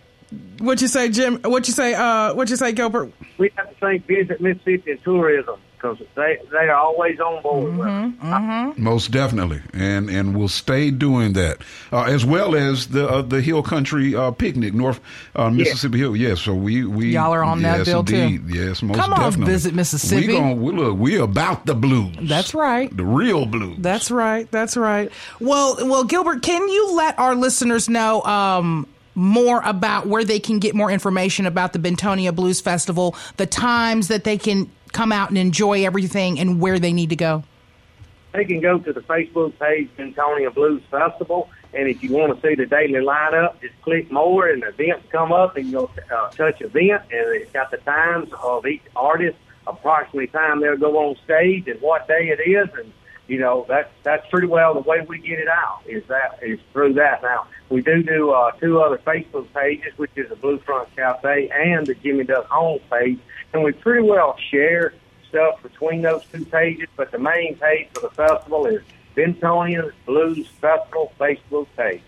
[0.60, 1.42] What you say, Jim?
[1.42, 1.94] What you say?
[1.94, 3.12] Uh, what you say, Gilbert?
[3.38, 7.76] We have to say visit Mississippi and tourism because they, they are always on board
[7.78, 8.70] with Mm-hmm.
[8.72, 8.78] us.
[8.78, 11.58] Most definitely, and and we'll stay doing that,
[11.92, 15.00] uh, as well as the uh, the Hill Country uh, picnic, North
[15.36, 16.16] uh, Mississippi Hill.
[16.16, 18.16] Yes, so we we Y'all are on that yes, deal, too.
[18.48, 19.54] Yes, most definitely Come on, definitely.
[19.54, 20.28] visit Mississippi.
[20.28, 22.16] We gon' we look we about the blues.
[22.22, 22.96] That's right.
[22.96, 23.78] the real blues.
[23.80, 24.50] That's right.
[24.52, 25.12] That's right.
[25.40, 30.60] Well, well, Gilbert, can you let our listeners know um, more about where they can
[30.60, 35.30] get more information about the Bentonia Blues Festival, the times that they can come out
[35.30, 37.44] and enjoy everything, and where they need to go?
[38.34, 42.48] They can go to the Facebook page, Bentonia Blues Festival, and if you want to
[42.48, 46.62] see the daily lineup, just click more, and events come up, and you'll uh, touch
[46.62, 49.38] event, and it's got the times of each artist,
[49.68, 52.92] approximately time they'll go on stage, and what day it is, and
[53.28, 56.60] you know that's that's pretty well the way we get it out is that is
[56.74, 57.22] through that.
[57.22, 61.50] Now we do do uh, two other Facebook pages, which is the Blue Front Cafe
[61.50, 63.20] and the Jimmy Duck Home page,
[63.54, 64.94] and we pretty well share
[65.30, 66.88] stuff between those two pages.
[66.96, 68.82] But the main page for the festival is
[69.16, 72.04] Bentonia Blues Festival Facebook page.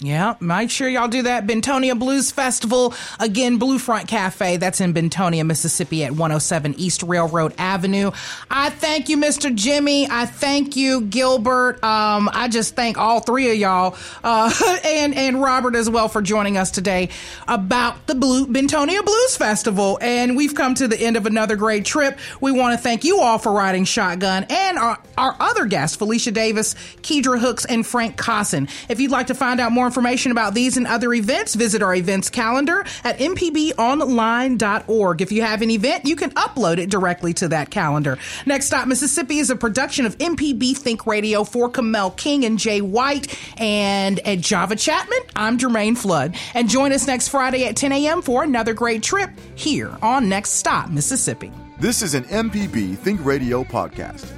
[0.00, 1.44] Yeah, make sure y'all do that.
[1.44, 2.94] Bentonia Blues Festival.
[3.18, 4.56] Again, Blue Front Cafe.
[4.56, 8.12] That's in Bentonia, Mississippi at 107 East Railroad Avenue.
[8.48, 9.52] I thank you, Mr.
[9.52, 10.06] Jimmy.
[10.08, 11.82] I thank you, Gilbert.
[11.82, 14.52] Um, I just thank all three of y'all, uh,
[14.84, 17.08] and, and Robert as well for joining us today
[17.48, 19.98] about the Blue, Bentonia Blues Festival.
[20.00, 22.16] And we've come to the end of another great trip.
[22.40, 26.30] We want to thank you all for riding shotgun and our, our other guests, Felicia
[26.30, 28.70] Davis, Keidra Hooks, and Frank Kossen.
[28.88, 31.94] If you'd like to find out more information about these and other events, visit our
[31.94, 35.22] events calendar at mpbonline.org.
[35.22, 38.18] If you have an event, you can upload it directly to that calendar.
[38.44, 42.82] Next Stop Mississippi is a production of MPB Think Radio for Kamel King and Jay
[42.82, 45.20] White and at Java Chapman.
[45.34, 46.36] I'm Jermaine Flood.
[46.52, 48.20] And join us next Friday at 10 a.m.
[48.20, 51.50] for another great trip here on Next Stop Mississippi.
[51.80, 54.37] This is an MPB Think Radio podcast.